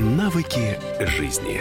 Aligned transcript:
Навыки 0.00 0.78
жизни. 0.98 1.60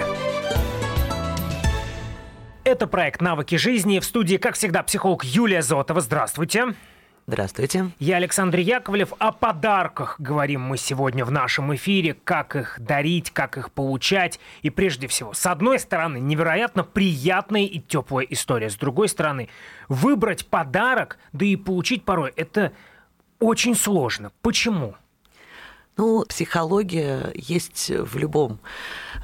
Это 2.64 2.88
проект 2.88 3.20
«Навыки 3.20 3.56
жизни». 3.56 4.00
В 4.00 4.06
студии, 4.06 4.38
как 4.38 4.56
всегда, 4.56 4.82
психолог 4.82 5.26
Юлия 5.26 5.62
Зотова. 5.62 6.00
Здравствуйте. 6.00 6.74
Здравствуйте. 7.28 7.92
Я 8.00 8.16
Александр 8.16 8.60
Яковлев. 8.60 9.12
О 9.20 9.34
подарках 9.34 10.16
говорим 10.22 10.62
мы 10.62 10.78
сегодня 10.78 11.26
в 11.26 11.32
нашем 11.32 11.76
эфире. 11.76 12.14
Как 12.14 12.56
их 12.56 12.78
дарить, 12.80 13.32
как 13.32 13.58
их 13.58 13.74
получать. 13.74 14.40
И 14.62 14.70
прежде 14.70 15.08
всего, 15.08 15.34
с 15.34 15.46
одной 15.46 15.78
стороны, 15.78 16.22
невероятно 16.22 16.86
приятная 16.86 17.64
и 17.64 17.80
теплая 17.80 18.26
история. 18.30 18.70
С 18.70 18.76
другой 18.76 19.10
стороны, 19.10 19.50
выбрать 19.90 20.48
подарок, 20.48 21.18
да 21.34 21.46
и 21.46 21.58
получить 21.58 22.06
порой, 22.06 22.32
это 22.38 22.72
очень 23.40 23.76
сложно. 23.76 24.32
Почему? 24.42 24.96
Ну, 26.00 26.24
психология 26.24 27.30
есть 27.36 27.90
в 27.90 28.18
любом 28.18 28.60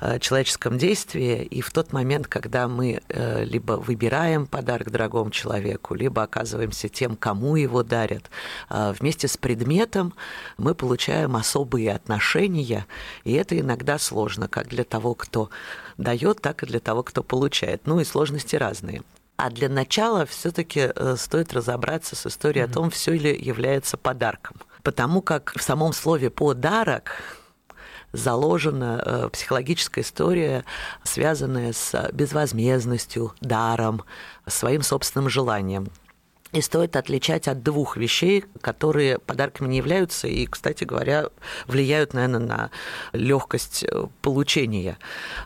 э, 0.02 0.20
человеческом 0.20 0.77
действии, 0.77 1.41
и 1.41 1.61
в 1.61 1.71
тот 1.71 1.93
момент, 1.93 2.27
когда 2.27 2.67
мы 2.67 3.01
э, 3.07 3.45
либо 3.45 3.73
выбираем 3.77 4.45
подарок 4.45 4.91
дорогому 4.91 5.31
человеку, 5.31 5.95
либо 5.95 6.23
оказываемся 6.23 6.89
тем, 6.89 7.15
кому 7.15 7.55
его 7.55 7.81
дарят, 7.81 8.29
э, 8.70 8.93
вместе 8.99 9.29
с 9.29 9.38
предметом 9.38 10.13
мы 10.57 10.75
получаем 10.75 11.38
особые 11.38 11.93
отношения, 11.93 12.85
и 13.23 13.31
это 13.31 13.57
иногда 13.57 13.98
сложно, 13.98 14.49
как 14.49 14.67
для 14.67 14.84
того, 14.84 15.15
кто 15.15 15.49
дает, 15.98 16.41
так 16.41 16.63
и 16.63 16.65
для 16.65 16.81
того, 16.81 17.03
кто 17.03 17.23
получает. 17.23 17.87
Ну 17.87 18.01
и 18.01 18.03
сложности 18.03 18.57
разные. 18.57 19.01
А 19.37 19.49
для 19.49 19.70
начала 19.70 20.26
все-таки 20.26 20.89
стоит 21.15 21.53
разобраться 21.53 22.17
с 22.17 22.27
историей 22.27 22.65
mm-hmm. 22.65 22.70
о 22.70 22.73
том, 22.73 22.89
все 22.89 23.13
ли 23.13 23.34
является 23.34 23.95
подарком 23.95 24.57
потому 24.85 25.23
как 25.23 25.51
в 25.57 25.63
самом 25.63 25.91
слове 25.93 26.29
«подарок» 26.29 27.23
заложена 28.13 29.01
э, 29.04 29.29
психологическая 29.34 30.04
история, 30.04 30.63
связанная 31.04 31.73
с 31.73 32.10
безвозмездностью, 32.13 33.34
даром, 33.41 34.04
своим 34.48 34.84
собственным 34.84 35.27
желанием. 35.27 35.90
И 36.51 36.62
стоит 36.62 36.95
отличать 36.95 37.48
от 37.49 37.63
двух 37.63 37.98
вещей, 37.98 38.45
которые 38.62 39.18
подарками 39.20 39.68
не 39.68 39.77
являются 39.77 40.27
и, 40.27 40.45
кстати 40.45 40.85
говоря, 40.85 41.29
влияют, 41.67 42.13
наверное, 42.13 42.40
на 42.40 42.71
легкость 43.12 43.84
э, 43.84 44.07
получения. 44.21 44.99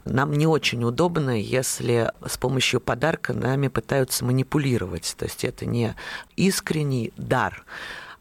Нам 0.04 0.34
не 0.34 0.48
очень 0.48 0.84
удобно, 0.84 1.42
если 1.42 2.12
с 2.28 2.38
помощью 2.38 2.82
подарка 2.82 3.34
нами 3.34 3.70
пытаются 3.70 4.26
манипулировать. 4.26 5.16
То 5.18 5.26
есть 5.26 5.46
это 5.46 5.66
не 5.66 5.96
искренний 6.36 7.14
дар, 7.16 7.64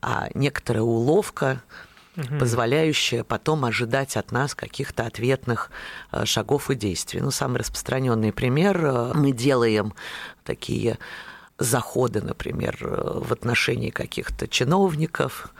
а 0.00 0.28
некоторая 0.34 0.82
уловка, 0.82 1.62
угу. 2.16 2.38
позволяющая 2.38 3.24
потом 3.24 3.64
ожидать 3.64 4.16
от 4.16 4.32
нас 4.32 4.54
каких-то 4.54 5.04
ответных 5.04 5.70
э, 6.12 6.24
шагов 6.24 6.70
и 6.70 6.74
действий. 6.74 7.20
Ну, 7.20 7.30
самый 7.30 7.58
распространенный 7.58 8.32
пример 8.32 8.84
э, 8.84 9.12
мы 9.14 9.32
делаем 9.32 9.94
такие 10.44 10.98
заходы, 11.58 12.20
например, 12.20 12.78
э, 12.80 13.20
в 13.20 13.32
отношении 13.32 13.90
каких-то 13.90 14.48
чиновников, 14.48 15.52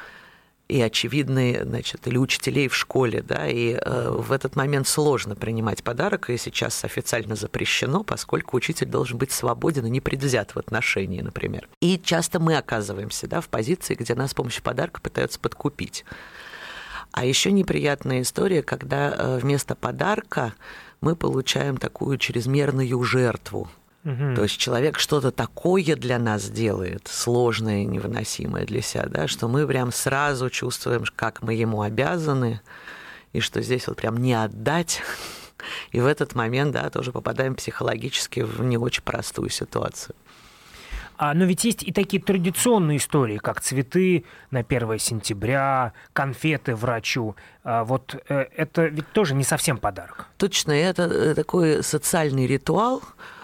и 0.69 0.83
очевидные, 0.83 1.65
значит, 1.65 2.07
или 2.07 2.19
учителей 2.19 2.69
в 2.69 2.77
школе, 2.77 3.23
да, 3.23 3.49
и 3.49 3.73
э, 3.73 4.11
в 4.11 4.33
этот 4.33 4.55
момент 4.55 4.87
сложно 4.87 5.35
принимать 5.35 5.83
подарок, 5.83 6.29
и 6.29 6.37
сейчас 6.37 6.85
официально 6.85 7.37
запрещено, 7.37 8.05
поскольку 8.05 8.57
учитель 8.59 8.87
должен 8.87 9.17
быть 9.17 9.33
свободен 9.33 9.87
и 9.87 9.91
не 9.91 10.01
предвзят 10.01 10.55
в 10.55 10.59
отношении, 10.59 11.23
например. 11.23 11.69
И 11.81 11.99
часто 11.99 12.39
мы 12.39 12.57
оказываемся, 12.57 13.27
да, 13.27 13.41
в 13.41 13.49
позиции, 13.49 13.95
где 13.95 14.15
нас 14.15 14.33
с 14.33 14.35
помощью 14.35 14.63
подарка 14.63 15.01
пытаются 15.01 15.41
подкупить. 15.41 16.05
А 17.13 17.25
еще 17.25 17.51
неприятная 17.51 18.21
история, 18.21 18.63
когда 18.63 19.15
э, 19.17 19.39
вместо 19.39 19.75
подарка 19.75 20.53
мы 21.01 21.17
получаем 21.17 21.79
такую 21.79 22.19
чрезмерную 22.19 23.03
жертву, 23.05 23.71
Угу. 24.05 24.37
То 24.37 24.43
есть 24.43 24.57
человек 24.59 24.99
что-то 24.99 25.31
такое 25.31 25.97
для 25.97 26.19
нас 26.19 26.49
делает, 26.49 27.09
сложное 27.09 27.83
и 27.83 27.85
невыносимое 27.85 28.65
для 28.65 28.81
себя, 28.81 29.07
да, 29.07 29.29
что 29.29 29.49
мы 29.49 29.67
прям 29.67 29.93
сразу 29.93 30.51
чувствуем, 30.51 31.05
как 31.17 31.43
мы 31.43 31.55
ему 31.55 31.83
обязаны, 31.83 32.61
и 33.33 33.41
что 33.41 33.61
здесь 33.61 33.87
вот 33.89 33.97
прям 33.97 34.17
не 34.17 34.35
отдать. 34.35 35.03
И 35.91 36.01
в 36.01 36.07
этот 36.07 36.37
момент, 36.37 36.71
да, 36.71 36.89
тоже 36.89 37.11
попадаем 37.11 37.57
психологически 37.57 38.41
в 38.41 38.63
не 38.63 38.79
очень 38.79 39.03
простую 39.03 39.51
ситуацию. 39.51 40.15
А, 41.19 41.35
но 41.35 41.45
ведь 41.45 41.65
есть 41.65 41.83
и 41.83 41.93
такие 41.93 42.23
традиционные 42.23 42.99
истории, 42.99 43.39
как 43.39 43.61
цветы 43.61 44.25
на 44.53 44.61
1 44.61 45.01
сентября, 45.01 45.93
конфеты 46.13 46.77
врачу. 46.77 47.35
А 47.65 47.83
вот 47.83 48.15
э, 48.29 48.47
это 48.57 48.87
ведь 48.87 49.11
тоже 49.13 49.35
не 49.35 49.43
совсем 49.43 49.79
подарок. 49.79 50.29
Точно, 50.37 50.71
это 50.71 51.03
э, 51.03 51.35
такой 51.35 51.83
социальный 51.83 52.47
ритуал, 52.47 53.03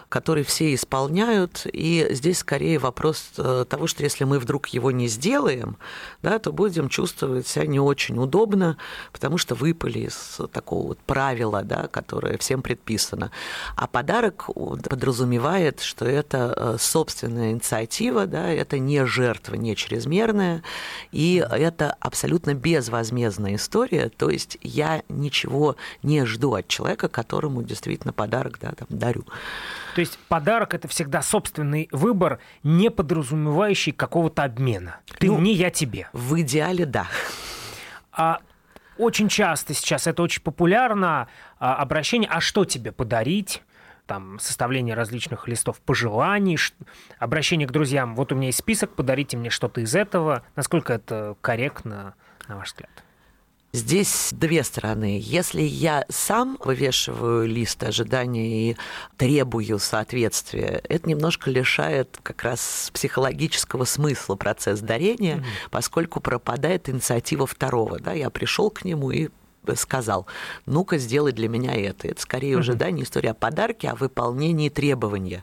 который 0.09 0.45
все 0.45 0.75
исполняют, 0.75 1.67
и 1.73 2.07
здесь 2.11 2.39
скорее 2.39 2.79
вопрос 2.79 3.33
э, 3.39 3.65
того, 3.69 3.87
что 3.87 4.03
если 4.03 4.25
мы 4.25 4.39
вдруг 4.39 4.69
его 4.69 4.91
не 4.91 5.09
сделаем, 5.09 5.77
да, 6.23 6.39
то 6.39 6.53
будем 6.53 6.89
чувствовать 6.89 7.47
себя 7.47 7.67
не 7.67 7.81
очень 7.81 8.19
удобно, 8.19 8.77
потому 9.13 9.39
что 9.39 9.55
выпали 9.55 10.01
из 10.01 10.41
такого 10.53 10.89
вот 10.89 10.99
правила, 10.99 11.63
да, 11.63 11.89
которое 11.89 12.39
всем 12.39 12.63
предписано. 12.63 13.31
А 13.77 13.87
подарок 13.87 14.47
подразумевает, 14.89 15.81
что 15.81 16.05
это 16.05 16.55
э, 16.57 16.77
собственная 16.79 17.53
инициатива, 17.53 18.27
да, 18.27 18.51
это 18.51 18.79
не 18.79 19.05
жертва, 19.07 19.55
не 19.55 19.77
чрезмерная, 19.77 20.63
и 21.13 21.45
это 21.51 21.97
абсолютно 22.01 22.55
безвозмездная 22.55 23.57
история, 23.57 24.11
то 24.17 24.31
есть 24.31 24.59
я 24.63 25.03
ничего 25.09 25.77
не 26.03 26.25
жду 26.25 26.55
от 26.55 26.69
человека, 26.69 27.09
которому 27.09 27.63
действительно 27.63 28.13
подарок 28.13 28.59
да, 28.61 28.73
там, 28.73 28.89
дарю. 28.91 29.25
То 29.95 30.01
есть 30.01 30.19
подарок 30.29 30.75
это 30.75 30.89
всегда 30.89 31.23
собственный 31.23 31.89
выбор, 31.93 32.41
не 32.63 32.91
подразумевающий 32.91 33.93
какого-то 33.93 34.43
обмена. 34.43 35.01
Ты 35.19 35.29
ну, 35.29 35.39
мне, 35.39 35.53
я 35.53 35.71
тебе. 35.71 36.09
В 36.13 36.41
идеале, 36.41 36.85
да. 36.85 37.07
А 38.13 38.41
очень 38.99 39.29
часто 39.29 39.73
сейчас 39.75 40.07
это 40.07 40.23
очень 40.23 40.43
популярно 40.43 41.29
а, 41.59 41.77
обращение, 41.77 42.29
а 42.31 42.41
что 42.41 42.65
тебе 42.65 42.93
подарить? 42.93 43.63
там 44.07 44.39
составление 44.39 44.95
различных 44.95 45.49
листов 45.49 45.81
пожеланий, 45.81 46.59
обращение 47.19 47.67
к 47.67 47.73
друзьям. 47.73 48.15
Вот 48.17 48.33
у 48.33 48.35
меня 48.35 48.49
есть 48.49 48.59
список, 48.59 48.91
подарите 48.91 49.39
мне 49.39 49.49
что-то 49.49 49.81
из 49.81 49.95
этого. 49.95 50.45
Насколько 50.57 50.93
это 50.93 51.37
корректно, 51.41 52.15
на 52.47 52.57
ваш 52.57 52.73
взгляд? 52.73 53.04
Здесь 53.75 54.29
две 54.31 54.63
стороны. 54.63 55.19
Если 55.21 55.61
я 55.61 56.05
сам 56.09 56.59
вывешиваю 56.63 57.49
лист 57.49 57.83
ожидания 57.83 58.71
и 58.71 58.77
требую 59.17 59.81
соответствия, 59.81 60.81
это 60.89 61.09
немножко 61.09 61.51
лишает 61.51 62.17
как 62.23 62.45
раз 62.45 62.91
психологического 62.95 63.85
смысла 63.85 64.37
процесс 64.37 64.79
дарения, 64.79 65.39
mm-hmm. 65.39 65.71
поскольку 65.73 66.21
пропадает 66.21 66.89
инициатива 66.89 67.49
второго. 67.49 67.99
Да? 67.99 68.13
Я 68.13 68.31
пришел 68.31 68.71
к 68.71 68.85
нему 68.85 69.11
и 69.11 69.31
сказал, 69.75 70.29
ну-ка 70.67 70.97
сделай 70.99 71.33
для 71.33 71.49
меня 71.49 71.75
это. 71.75 72.07
Это 72.07 72.23
скорее 72.23 72.55
mm-hmm. 72.55 72.61
уже 72.61 72.75
да, 72.75 72.93
не 72.93 73.03
история 73.03 73.33
о 73.33 73.35
подарке, 73.35 73.89
а 73.89 73.97
выполнении 73.97 74.69
требования 74.69 75.43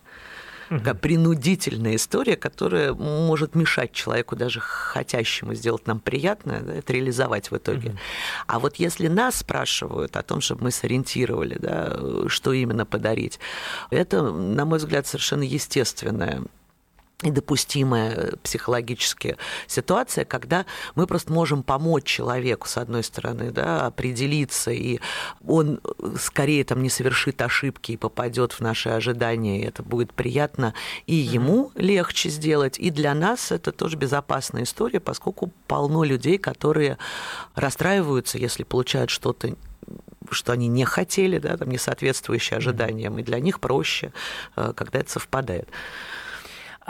угу. 0.72 0.96
принудительная 0.96 1.96
история, 1.96 2.36
которая 2.36 2.94
может 2.94 3.56
мешать 3.56 3.92
человеку, 3.92 4.36
даже 4.36 4.60
хотящему 4.60 5.54
сделать 5.54 5.86
нам 5.88 6.00
приятное, 6.00 6.62
да, 6.62 6.74
это 6.74 6.94
реализовать 6.94 7.52
в 7.52 7.58
итоге. 7.58 7.90
Угу. 7.90 7.98
А 8.48 8.60
вот 8.60 8.76
если 8.78 9.08
нас 9.08 9.38
спрашивают 9.38 10.16
о 10.16 10.24
том, 10.24 10.42
чтобы 10.42 10.64
мы 10.64 10.72
сориентировали, 10.72 11.58
да, 11.60 12.28
что 12.28 12.54
именно 12.54 12.86
подарить, 12.86 13.40
это, 13.90 14.22
на 14.32 14.66
мой 14.66 14.80
взгляд, 14.80 15.06
совершенно 15.08 15.44
естественное 15.44 16.42
и 17.24 17.32
допустимая 17.32 18.14
э, 18.14 18.32
психологически 18.44 19.38
ситуация, 19.68 20.26
когда 20.26 20.66
мы 20.96 21.08
просто 21.08 21.32
можем 21.32 21.64
помочь 21.64 22.06
человеку, 22.06 22.68
с 22.68 22.78
одной 22.78 23.04
стороны, 23.04 23.52
да, 23.52 23.86
определиться, 23.86 24.72
и 24.72 25.00
он 25.46 25.80
э, 25.84 26.16
скорее 26.20 26.64
там 26.64 26.82
не 26.82 26.90
совершит 26.90 27.42
ошибки 27.42 27.94
и 27.94 27.98
попадет 27.98 28.54
в 28.54 28.62
наши 28.62 28.90
ожидания, 28.90 29.62
и 29.62 29.66
это 29.66 29.84
будет 29.84 30.14
приятно 30.14 30.74
и 31.06 31.16
ему 31.16 31.72
mm-hmm. 31.76 31.82
легче 31.82 32.30
сделать, 32.30 32.80
и 32.80 32.90
для 32.90 33.14
нас 33.14 33.52
это 33.52 33.72
тоже 33.72 33.98
безопасная 33.98 34.64
история, 34.64 35.00
поскольку 35.00 35.52
полно 35.68 36.04
людей, 36.04 36.38
которые 36.38 36.98
расстраиваются, 37.56 38.38
если 38.38 38.64
получают 38.64 39.10
что-то 39.10 39.56
что 40.30 40.54
они 40.54 40.68
не 40.68 40.86
хотели, 40.86 41.40
да, 41.40 41.58
там, 41.58 41.70
не 41.70 41.78
соответствующее 41.78 42.58
ожиданиям, 42.58 43.18
и 43.20 43.24
для 43.24 43.40
них 43.40 43.60
проще, 43.60 44.14
э, 44.56 44.72
когда 44.76 45.00
это 45.00 45.12
совпадает. 45.12 45.68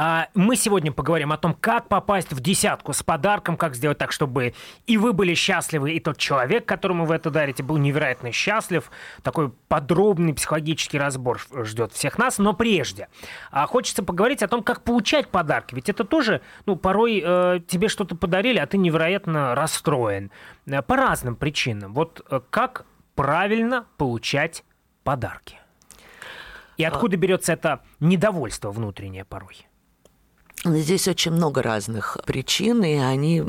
А, 0.03 0.30
мы 0.33 0.56
сегодня 0.56 0.92
поговорим 0.92 1.31
о 1.31 1.38
том, 1.38 1.53
как 1.53 1.88
попасть 1.88 2.33
в 2.33 2.39
десятку 2.39 2.92
с 2.92 3.03
подарком, 3.03 3.56
как 3.56 3.75
сделать 3.75 4.00
так, 4.00 4.12
чтобы 4.12 4.56
и 4.88 4.98
вы 4.98 5.13
были 5.13 5.36
счастливы, 5.36 5.92
и 5.92 6.00
тот 6.00 6.18
человек, 6.18 6.65
которому 6.65 7.06
вы 7.06 7.13
это 7.13 7.30
дарите, 7.30 7.62
был 7.62 7.77
невероятно 7.77 8.31
счастлив. 8.31 8.89
Такой 9.21 9.51
подробный 9.68 10.33
психологический 10.33 10.98
разбор 10.98 11.39
ждет 11.53 11.94
всех 11.94 12.18
нас. 12.18 12.39
Но 12.39 12.53
прежде 12.53 13.09
а, 13.51 13.68
хочется 13.68 14.01
поговорить 14.01 14.42
о 14.42 14.48
том, 14.48 14.63
как 14.63 14.81
получать 14.81 15.27
подарки. 15.27 15.75
Ведь 15.75 15.88
это 15.88 16.03
тоже, 16.03 16.42
ну, 16.65 16.77
порой 16.77 17.21
э, 17.24 17.59
тебе 17.68 17.88
что-то 17.88 18.15
подарили, 18.15 18.57
а 18.57 18.65
ты 18.65 18.80
невероятно 18.80 19.53
расстроен. 19.53 20.31
Э, 20.65 20.81
по 20.81 20.95
разным 20.95 21.36
причинам. 21.36 21.94
Вот 21.94 22.25
э, 22.27 22.42
как 22.50 22.88
правильно 23.13 23.86
получать 23.98 24.63
подарки? 25.03 25.59
И 26.77 26.83
откуда 26.83 27.18
берется 27.18 27.53
это 27.53 27.83
недовольство 28.00 28.71
внутреннее 28.71 29.25
порой? 29.25 29.68
Здесь 30.63 31.07
очень 31.07 31.31
много 31.31 31.63
разных 31.63 32.19
причин, 32.23 32.83
и 32.83 32.93
они 32.93 33.43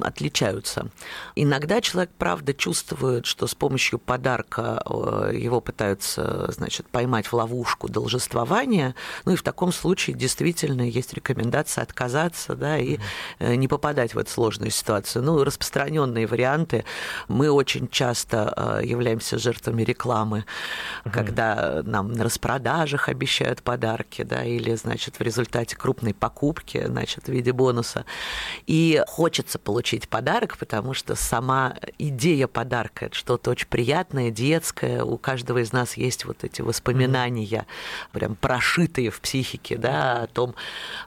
отличаются. 0.00 0.88
Иногда 1.34 1.82
человек, 1.82 2.10
правда, 2.16 2.54
чувствует, 2.54 3.26
что 3.26 3.46
с 3.46 3.54
помощью 3.54 3.98
подарка 3.98 4.82
э, 4.86 5.32
его 5.34 5.60
пытаются, 5.60 6.50
значит, 6.50 6.88
поймать 6.88 7.26
в 7.26 7.34
ловушку 7.34 7.88
должествования. 7.88 8.94
Ну 9.26 9.32
и 9.32 9.36
в 9.36 9.42
таком 9.42 9.70
случае 9.70 10.16
действительно 10.16 10.80
есть 10.80 11.12
рекомендация 11.12 11.82
отказаться, 11.82 12.56
да, 12.56 12.78
и 12.78 12.96
mm-hmm. 13.38 13.56
не 13.56 13.68
попадать 13.68 14.14
в 14.14 14.18
эту 14.18 14.30
сложную 14.30 14.70
ситуацию. 14.70 15.22
Ну, 15.24 15.44
распространенные 15.44 16.26
варианты. 16.26 16.86
Мы 17.28 17.50
очень 17.50 17.86
часто 17.88 18.80
э, 18.80 18.86
являемся 18.86 19.36
жертвами 19.36 19.82
рекламы, 19.82 20.46
mm-hmm. 21.04 21.10
когда 21.10 21.82
нам 21.84 22.12
на 22.12 22.24
распродажах 22.24 23.10
обещают 23.10 23.62
подарки, 23.62 24.22
да, 24.22 24.42
или, 24.42 24.74
значит, 24.74 25.18
в 25.18 25.20
результате 25.20 25.76
крупной 25.76 26.14
покупки 26.14 26.45
покупки, 26.46 26.84
значит, 26.86 27.24
в 27.24 27.28
виде 27.28 27.52
бонуса. 27.52 28.04
И 28.66 29.02
хочется 29.08 29.58
получить 29.58 30.08
подарок, 30.08 30.56
потому 30.58 30.94
что 30.94 31.16
сама 31.16 31.74
идея 31.98 32.46
подарка– 32.46 33.06
это 33.06 33.14
что-то 33.16 33.50
очень 33.50 33.66
приятное, 33.66 34.30
детское. 34.30 35.02
У 35.02 35.18
каждого 35.18 35.58
из 35.58 35.72
нас 35.72 35.96
есть 35.96 36.24
вот 36.24 36.44
эти 36.44 36.62
воспоминания, 36.62 37.66
прям 38.12 38.36
прошитые 38.36 39.10
в 39.10 39.20
психике, 39.20 39.76
да, 39.76 40.22
о 40.22 40.26
том, 40.28 40.54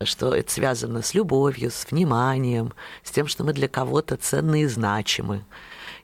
что 0.03 0.33
это 0.33 0.51
связано 0.51 1.01
с 1.01 1.13
любовью, 1.13 1.71
с 1.71 1.87
вниманием, 1.89 2.73
с 3.03 3.11
тем, 3.11 3.27
что 3.27 3.43
мы 3.43 3.53
для 3.53 3.67
кого-то 3.67 4.17
ценны 4.17 4.63
и 4.63 4.67
значимы. 4.67 5.43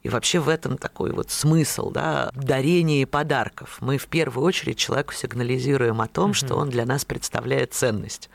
И 0.04 0.10
вообще 0.10 0.40
в 0.40 0.50
этом 0.50 0.78
такой 0.78 1.12
вот 1.12 1.32
смысл, 1.32 1.90
да, 1.90 2.30
дарения 2.36 3.02
и 3.02 3.06
подарков. 3.06 3.78
Мы 3.82 3.98
в 3.98 4.06
первую 4.06 4.46
очередь 4.46 4.78
человеку 4.78 5.14
сигнализируем 5.14 6.00
о 6.00 6.08
том, 6.08 6.32
mm-hmm. 6.32 6.46
что 6.46 6.56
он 6.56 6.70
для 6.70 6.86
нас 6.86 7.06
представляет 7.06 7.74
ценность 7.74 8.30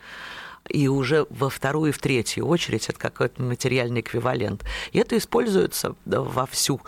и 0.71 0.89
уже 0.89 1.27
во 1.31 1.51
вторую 1.51 1.91
и 1.91 1.93
в 1.93 1.99
третью 1.99 2.47
очередь 2.47 2.89
это 2.89 2.99
какой-то 2.99 3.43
материальный 3.43 4.01
эквивалент. 4.01 4.65
И 4.93 4.99
это 4.99 5.19
используется 5.19 5.95
вовсю 6.05 6.81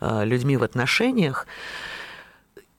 э, 0.00 0.24
людьми 0.24 0.56
в 0.56 0.62
отношениях. 0.62 1.46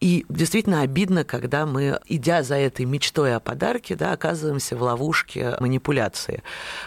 И 0.06 0.24
действительно 0.30 0.82
обидно, 0.82 1.24
когда 1.24 1.66
мы, 1.66 2.00
идя 2.06 2.44
за 2.44 2.58
этой 2.58 2.86
мечтой 2.86 3.36
о 3.36 3.40
подарке, 3.40 3.96
да, 3.96 4.12
оказываемся 4.12 4.78
в 4.78 4.84
ловушке 4.84 5.58
манипуляции. 5.60 6.44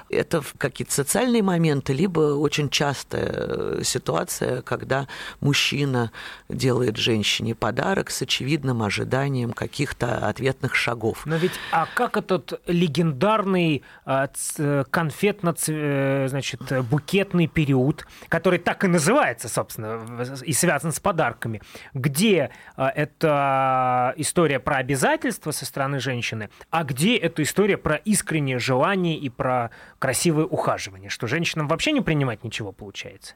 Это 0.09 0.41
какие-то 0.57 0.93
социальные 0.93 1.43
моменты, 1.43 1.93
либо 1.93 2.37
очень 2.37 2.71
частая 2.71 3.29
э, 3.29 3.81
ситуация, 3.83 4.63
когда 4.63 5.09
мужчина 5.41 6.13
делает 6.49 6.97
женщине 6.97 7.57
подарок 7.57 8.11
с 8.11 8.23
очевидным 8.23 8.85
ожиданием 8.85 9.53
каких-то 9.53 10.19
ответных 10.29 10.77
шагов. 10.77 11.27
Но 11.27 11.35
ведь, 11.39 11.55
а 11.73 11.89
как 11.93 12.17
этот 12.17 12.61
легендарный 12.69 13.83
а, 14.05 14.29
э, 14.59 16.27
значит, 16.29 16.61
букетный 16.89 17.49
период, 17.49 18.07
который 18.29 18.61
так 18.61 18.85
и 18.85 18.87
называется, 18.87 19.49
собственно, 19.49 20.01
и 20.45 20.53
связан 20.53 20.93
с 20.93 21.01
подарками, 21.01 21.63
где 21.95 22.51
а, 22.77 23.08
это 23.09 24.15
история 24.17 24.61
про 24.61 24.77
обязательства 24.77 25.51
со 25.51 25.65
стороны 25.67 25.99
женщины, 25.99 26.51
а 26.71 26.85
где 26.85 27.17
это 27.17 27.43
история 27.43 27.77
про 27.77 27.97
искреннее 27.97 28.59
желание 28.59 29.17
и 29.17 29.29
про 29.29 29.71
красивое 29.99 30.45
ухаживание, 30.45 31.11
что 31.11 31.27
женщинам 31.27 31.69
вообще 31.69 31.93
не 31.93 32.01
принимать 32.01 32.45
ничего 32.45 32.73
получается? 32.73 33.35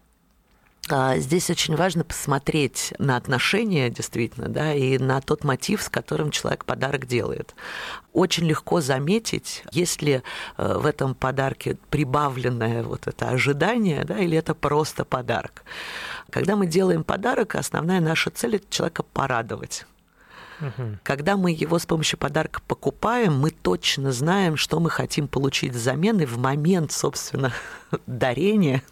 А, 0.88 1.16
здесь 1.18 1.48
очень 1.48 1.76
важно 1.76 2.02
посмотреть 2.02 2.92
на 2.98 3.16
отношения, 3.16 3.88
действительно, 3.88 4.48
да, 4.48 4.74
и 4.74 4.98
на 4.98 5.20
тот 5.20 5.44
мотив, 5.44 5.80
с 5.80 5.88
которым 5.88 6.32
человек 6.32 6.64
подарок 6.64 7.06
делает. 7.06 7.54
Очень 8.12 8.46
легко 8.46 8.80
заметить, 8.80 9.62
есть 9.70 10.02
ли 10.02 10.22
э, 10.56 10.78
в 10.78 10.84
этом 10.84 11.14
подарке 11.14 11.78
прибавленное 11.90 12.82
вот 12.82 13.06
это 13.06 13.28
ожидание, 13.28 14.04
да, 14.04 14.18
или 14.18 14.36
это 14.36 14.54
просто 14.54 15.04
подарок. 15.04 15.62
Когда 16.30 16.56
мы 16.56 16.66
делаем 16.66 17.04
подарок, 17.04 17.54
основная 17.54 18.00
наша 18.00 18.30
цель– 18.30 18.56
это 18.56 18.66
человека 18.68 19.04
порадовать. 19.04 19.86
Когда 21.02 21.36
мы 21.36 21.50
его 21.50 21.78
с 21.78 21.86
помощью 21.86 22.18
подарка 22.18 22.60
покупаем, 22.68 23.36
мы 23.36 23.50
точно 23.50 24.12
знаем, 24.12 24.56
что 24.56 24.78
мы 24.78 24.90
хотим 24.90 25.26
получить 25.26 25.72
взамен, 25.72 26.20
и 26.20 26.24
в 26.24 26.38
момент, 26.38 26.92
собственно, 26.92 27.52
дарения 28.06 28.82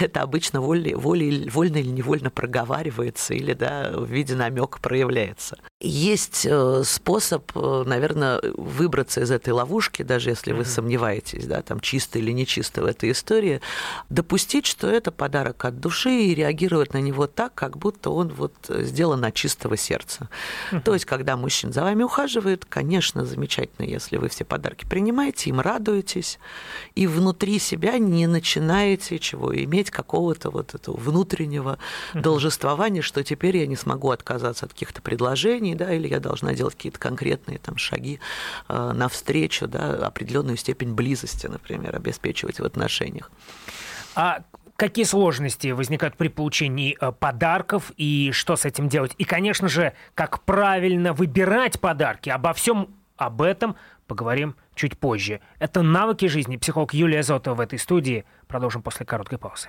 это 0.00 0.22
обычно 0.22 0.60
волей, 0.60 0.94
волей, 0.94 1.48
вольно 1.48 1.76
или 1.78 1.88
невольно 1.88 2.30
проговаривается 2.30 3.34
или 3.34 3.52
да, 3.52 3.90
в 3.92 4.06
виде 4.06 4.34
намека 4.34 4.78
проявляется. 4.80 5.58
Есть 5.82 6.44
э, 6.44 6.82
способ, 6.84 7.50
э, 7.54 7.84
наверное, 7.86 8.38
выбраться 8.54 9.22
из 9.22 9.30
этой 9.30 9.54
ловушки, 9.54 10.02
даже 10.02 10.28
если 10.28 10.52
вы 10.52 10.64
mm-hmm. 10.64 10.66
сомневаетесь, 10.66 11.46
да, 11.46 11.62
там 11.62 11.80
чисто 11.80 12.18
или 12.18 12.32
нечисто 12.32 12.82
в 12.82 12.84
этой 12.84 13.12
истории, 13.12 13.62
допустить, 14.10 14.66
что 14.66 14.88
это 14.88 15.10
подарок 15.10 15.64
от 15.64 15.80
души 15.80 16.10
и 16.10 16.34
реагировать 16.34 16.92
на 16.92 16.98
него 16.98 17.26
так, 17.26 17.54
как 17.54 17.78
будто 17.78 18.10
он 18.10 18.28
вот 18.28 18.52
сделан 18.68 19.24
от 19.24 19.32
чистого 19.32 19.78
сердца. 19.78 20.28
Mm-hmm. 20.70 20.82
То 20.82 20.92
есть, 20.92 21.06
когда 21.06 21.38
мужчина 21.38 21.72
за 21.72 21.80
вами 21.80 22.02
ухаживает, 22.02 22.66
конечно, 22.66 23.24
замечательно, 23.24 23.86
если 23.86 24.18
вы 24.18 24.28
все 24.28 24.44
подарки 24.44 24.84
принимаете, 24.84 25.48
им 25.48 25.60
радуетесь, 25.60 26.38
и 26.94 27.06
внутри 27.06 27.58
себя 27.58 27.96
не 27.96 28.26
начинаете 28.26 29.18
чего, 29.18 29.56
иметь 29.56 29.90
какого-то 29.90 30.50
вот 30.50 30.74
этого 30.74 30.98
внутреннего 30.98 31.78
должествования, 32.12 33.00
что 33.00 33.24
теперь 33.24 33.56
я 33.56 33.66
не 33.66 33.76
смогу 33.76 34.10
отказаться 34.10 34.66
от 34.66 34.74
каких-то 34.74 35.00
предложений, 35.00 35.69
да, 35.74 35.92
или 35.92 36.08
я 36.08 36.20
должна 36.20 36.54
делать 36.54 36.74
какие-то 36.74 36.98
конкретные 36.98 37.58
там 37.58 37.76
шаги 37.76 38.20
э, 38.68 38.92
навстречу, 38.92 39.66
да, 39.66 40.06
определенную 40.06 40.56
степень 40.56 40.94
близости, 40.94 41.46
например, 41.46 41.96
обеспечивать 41.96 42.60
в 42.60 42.64
отношениях. 42.64 43.30
А 44.14 44.42
какие 44.76 45.04
сложности 45.04 45.68
возникают 45.68 46.16
при 46.16 46.28
получении 46.28 46.96
э, 47.00 47.12
подарков 47.12 47.92
и 47.96 48.30
что 48.32 48.56
с 48.56 48.64
этим 48.64 48.88
делать? 48.88 49.14
И, 49.18 49.24
конечно 49.24 49.68
же, 49.68 49.92
как 50.14 50.42
правильно 50.44 51.12
выбирать 51.12 51.80
подарки. 51.80 52.30
Обо 52.30 52.52
всем 52.52 52.88
об 53.16 53.42
этом 53.42 53.76
поговорим 54.06 54.56
чуть 54.74 54.98
позже. 54.98 55.40
Это 55.58 55.82
«Навыки 55.82 56.26
жизни». 56.26 56.56
Психолог 56.56 56.94
Юлия 56.94 57.22
Зотова 57.22 57.54
в 57.54 57.60
этой 57.60 57.78
студии. 57.78 58.24
Продолжим 58.48 58.82
после 58.82 59.04
короткой 59.04 59.38
паузы. 59.38 59.68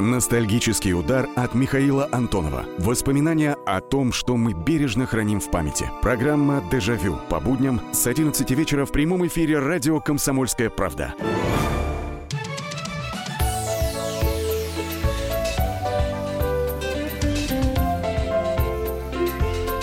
Ностальгический 0.00 0.94
удар 0.94 1.28
от 1.36 1.54
Михаила 1.54 2.08
Антонова. 2.10 2.64
Воспоминания 2.78 3.56
о 3.66 3.80
том, 3.80 4.12
что 4.12 4.36
мы 4.36 4.54
бережно 4.54 5.04
храним 5.06 5.40
в 5.40 5.50
памяти. 5.50 5.90
Программа 6.00 6.62
«Дежавю» 6.72 7.18
по 7.28 7.38
будням 7.38 7.80
с 7.92 8.06
11 8.06 8.50
вечера 8.52 8.86
в 8.86 8.92
прямом 8.92 9.26
эфире 9.26 9.58
радио 9.58 10.00
«Комсомольская 10.00 10.70
правда». 10.70 11.14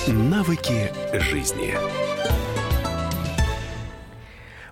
Навыки 0.08 0.92
жизни. 1.14 1.76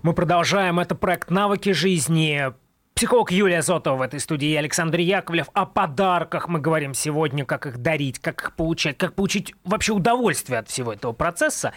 Мы 0.01 0.13
продолжаем. 0.13 0.79
Это 0.79 0.95
проект 0.95 1.29
«Навыки 1.29 1.71
жизни». 1.71 2.53
Психолог 2.97 3.29
Юлия 3.29 3.61
Зотова 3.61 3.97
в 3.97 4.01
этой 4.03 4.21
студии 4.21 4.47
и 4.47 4.55
Александр 4.55 4.99
Яковлев. 4.99 5.49
О 5.51 5.65
подарках 5.65 6.47
мы 6.47 6.61
говорим 6.61 6.93
сегодня, 6.93 7.43
как 7.43 7.65
их 7.65 7.79
дарить, 7.79 8.19
как 8.19 8.41
их 8.41 8.53
получать, 8.53 8.97
как 8.97 9.15
получить 9.15 9.53
вообще 9.65 9.91
удовольствие 9.91 10.59
от 10.59 10.69
всего 10.69 10.93
этого 10.93 11.11
процесса. 11.11 11.73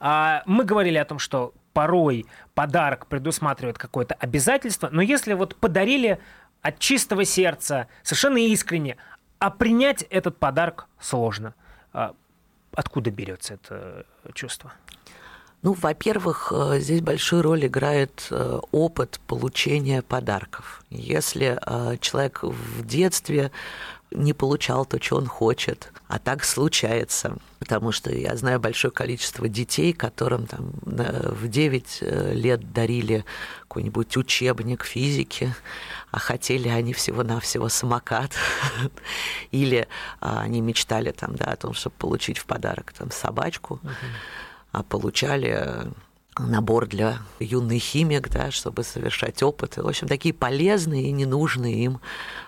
А, 0.00 0.42
мы 0.46 0.64
говорили 0.64 0.96
о 0.96 1.04
том, 1.04 1.18
что 1.18 1.52
порой 1.74 2.24
подарок 2.54 3.06
предусматривает 3.06 3.76
какое-то 3.76 4.14
обязательство, 4.14 4.88
но 4.90 5.02
если 5.02 5.34
вот 5.34 5.56
подарили 5.56 6.18
от 6.62 6.78
чистого 6.78 7.26
сердца, 7.26 7.86
совершенно 8.02 8.38
искренне, 8.38 8.96
а 9.40 9.50
принять 9.50 10.04
этот 10.04 10.38
подарок 10.38 10.86
сложно. 10.98 11.54
А 11.92 12.14
откуда 12.74 13.10
берется 13.10 13.54
это 13.54 14.06
чувство? 14.32 14.72
Ну, 15.62 15.74
во-первых, 15.74 16.52
э, 16.54 16.80
здесь 16.80 17.00
большую 17.00 17.42
роль 17.42 17.66
играет 17.66 18.26
э, 18.30 18.60
опыт 18.72 19.20
получения 19.28 20.02
подарков. 20.02 20.82
Если 20.90 21.56
э, 21.64 21.98
человек 22.00 22.42
в 22.42 22.84
детстве 22.84 23.52
не 24.14 24.32
получал 24.32 24.84
то, 24.84 25.00
что 25.00 25.16
он 25.16 25.26
хочет. 25.26 25.92
А 26.08 26.18
так 26.18 26.44
случается. 26.44 27.36
Потому 27.58 27.92
что 27.92 28.12
я 28.12 28.36
знаю 28.36 28.60
большое 28.60 28.92
количество 28.92 29.48
детей, 29.48 29.92
которым 29.92 30.46
там 30.46 30.72
в 30.82 31.48
9 31.48 31.98
э, 32.00 32.32
лет 32.34 32.72
дарили 32.72 33.24
какой-нибудь 33.60 34.16
учебник 34.16 34.84
физики, 34.84 35.54
а 36.10 36.18
хотели 36.18 36.68
они 36.68 36.92
всего-навсего 36.92 37.68
самокат. 37.68 38.32
Или 39.50 39.88
а, 40.20 40.40
они 40.40 40.60
мечтали 40.60 41.12
там, 41.12 41.36
да, 41.36 41.46
о 41.46 41.56
том, 41.56 41.72
чтобы 41.72 41.94
получить 41.96 42.38
в 42.38 42.46
подарок 42.46 42.92
там, 42.92 43.10
собачку, 43.10 43.80
а 44.72 44.82
получали 44.82 45.92
набор 46.38 46.86
для 46.86 47.18
юный 47.38 47.78
химик, 47.78 48.28
да, 48.30 48.50
чтобы 48.50 48.84
совершать 48.84 49.42
опыты. 49.42 49.82
В 49.82 49.88
общем, 49.88 50.08
такие 50.08 50.34
полезные 50.34 51.04
и 51.04 51.12
ненужные 51.12 51.84
им 51.84 52.00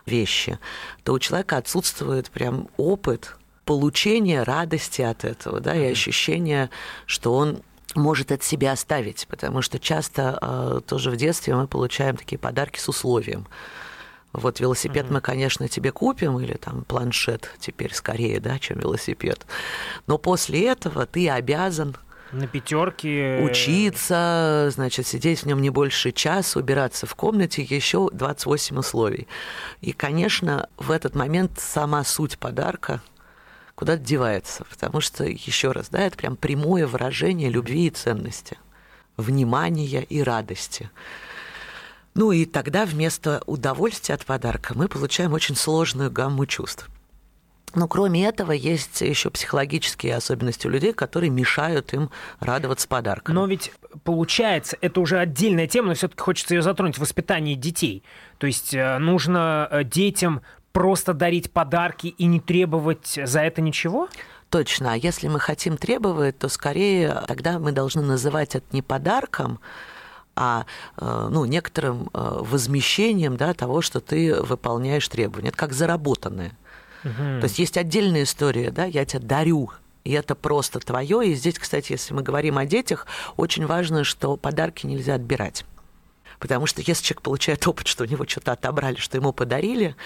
вещи. 0.07 0.59
То 1.03 1.13
у 1.13 1.19
человека 1.19 1.59
отсутствует 1.59 2.31
прям 2.31 2.69
опыт 2.77 3.37
получения 3.65 4.43
радости 4.43 5.03
от 5.03 5.25
этого, 5.25 5.61
да, 5.61 5.75
и 5.75 5.93
ощущение, 5.93 6.71
что 7.07 7.35
он 7.35 7.63
может 7.95 8.33
от 8.33 8.43
себя 8.43 8.73
оставить, 8.73 9.27
потому 9.29 9.63
что 9.63 9.79
часто 9.79 10.39
э, 10.41 10.81
тоже 10.87 11.11
в 11.11 11.17
детстве 11.17 11.55
мы 11.55 11.69
получаем 11.69 12.17
такие 12.17 12.39
подарки 12.39 12.79
с 12.79 12.89
условием. 12.89 13.47
Вот 14.33 14.59
велосипед 14.59 15.11
мы, 15.11 15.21
конечно, 15.21 15.69
тебе 15.69 15.93
купим, 15.93 16.41
или 16.41 16.55
там 16.55 16.83
планшет 16.83 17.51
теперь 17.61 17.95
скорее, 17.95 18.41
да, 18.41 18.59
чем 18.59 18.81
велосипед. 18.81 19.47
Но 20.09 20.19
после 20.19 20.67
этого 20.67 21.07
ты 21.07 21.31
обязан 21.31 21.97
на 22.35 22.47
пятерке. 22.47 23.41
Учиться, 23.43 24.69
значит, 24.73 25.07
сидеть 25.07 25.41
в 25.41 25.47
нем 25.47 25.61
не 25.61 25.71
больше 25.71 26.13
часа, 26.13 26.59
убираться 26.59 27.07
в 27.07 27.15
комнате, 27.15 27.63
еще 27.63 28.09
28 28.13 28.79
условий. 28.79 29.29
И, 29.81 29.93
конечно, 29.93 30.69
в 30.77 30.91
этот 30.91 31.15
момент 31.15 31.59
сама 31.59 32.05
суть 32.05 32.39
подарка 32.39 33.01
куда-то 33.75 34.03
девается, 34.03 34.65
потому 34.65 35.01
что, 35.01 35.25
еще 35.25 35.73
раз, 35.73 35.89
да, 35.89 36.01
это 36.01 36.17
прям 36.17 36.37
прямое 36.37 36.87
выражение 36.87 37.51
любви 37.51 37.87
и 37.87 37.91
ценности, 37.91 38.59
внимания 39.17 40.03
и 40.03 40.23
радости. 40.23 40.91
Ну 42.15 42.31
и 42.31 42.45
тогда 42.45 42.85
вместо 42.87 43.43
удовольствия 43.47 44.15
от 44.15 44.25
подарка 44.25 44.75
мы 44.77 44.87
получаем 44.87 45.33
очень 45.33 45.57
сложную 45.57 46.13
гамму 46.13 46.47
чувств. 46.47 46.89
Но 47.75 47.89
кроме 47.89 48.27
этого 48.27 48.53
есть 48.53 49.01
еще 49.01 49.31
психологические 49.31 50.17
особенности 50.17 50.67
у 50.67 50.71
людей, 50.71 50.93
которые 50.93 51.31
мешают 51.31 51.93
им 51.93 52.11
радоваться 52.41 52.87
подаркам. 52.87 53.35
Но 53.35 53.47
ведь 53.47 53.73
получается, 54.05 54.77
это 54.81 55.01
уже 55.01 55.19
отдельная 55.19 55.67
тема, 55.67 55.89
но 55.89 55.95
все-таки 55.95 56.21
хочется 56.23 56.55
ее 56.55 56.63
затронуть, 56.63 56.99
воспитание 56.99 57.57
детей. 57.57 58.03
То 58.39 58.47
есть 58.47 58.75
э, 58.75 58.99
нужно 58.99 59.69
э, 59.71 59.85
детям 59.85 60.43
просто 60.73 61.15
дарить 61.15 61.51
подарки 61.51 62.09
и 62.09 62.27
не 62.27 62.41
требовать 62.41 63.19
за 63.23 63.41
это 63.41 63.61
ничего? 63.61 64.09
Точно. 64.51 64.93
А 64.93 64.97
если 64.97 65.29
мы 65.29 65.41
хотим 65.41 65.77
требовать, 65.77 66.39
то 66.39 66.49
скорее 66.49 67.23
тогда 67.27 67.59
мы 67.59 67.73
должны 67.73 68.03
называть 68.03 68.55
это 68.55 68.67
не 68.73 68.83
подарком, 68.83 69.59
а 70.37 70.67
э, 70.97 71.29
ну, 71.31 71.45
некоторым 71.45 72.09
возмещением 72.13 73.37
да, 73.37 73.53
того, 73.55 73.83
что 73.83 74.01
ты 74.01 74.41
выполняешь 74.43 75.09
требования. 75.09 75.49
Это 75.49 75.59
как 75.59 75.73
заработанное. 75.73 76.57
Угу. 77.05 77.41
То 77.41 77.45
есть 77.45 77.59
есть 77.59 77.77
отдельная 77.77 78.23
история, 78.23 78.71
да, 78.71 78.85
я 78.85 79.05
тебя 79.05 79.21
дарю 79.21 79.71
и 80.05 80.13
это 80.13 80.35
просто 80.35 80.81
твое. 80.81 81.27
И 81.27 81.35
здесь, 81.35 81.59
кстати, 81.59 81.93
если 81.93 82.15
мы 82.15 82.23
говорим 82.23 82.59
о 82.59 82.67
детях, 82.67 83.07
очень 83.37 83.67
важно, 83.67 84.05
что 84.05 84.37
подарки 84.37 84.87
нельзя 84.87 85.15
отбирать. 85.15 85.65
Потому 86.39 86.67
что 86.67 86.83
если 86.83 87.03
человек 87.03 87.23
получает 87.23 87.67
опыт, 87.67 87.87
что 87.87 88.05
у 88.05 88.07
него 88.07 88.27
что-то 88.27 88.53
отобрали, 88.53 88.97
что 88.97 89.17
ему 89.17 89.33
подарили, 89.33 89.97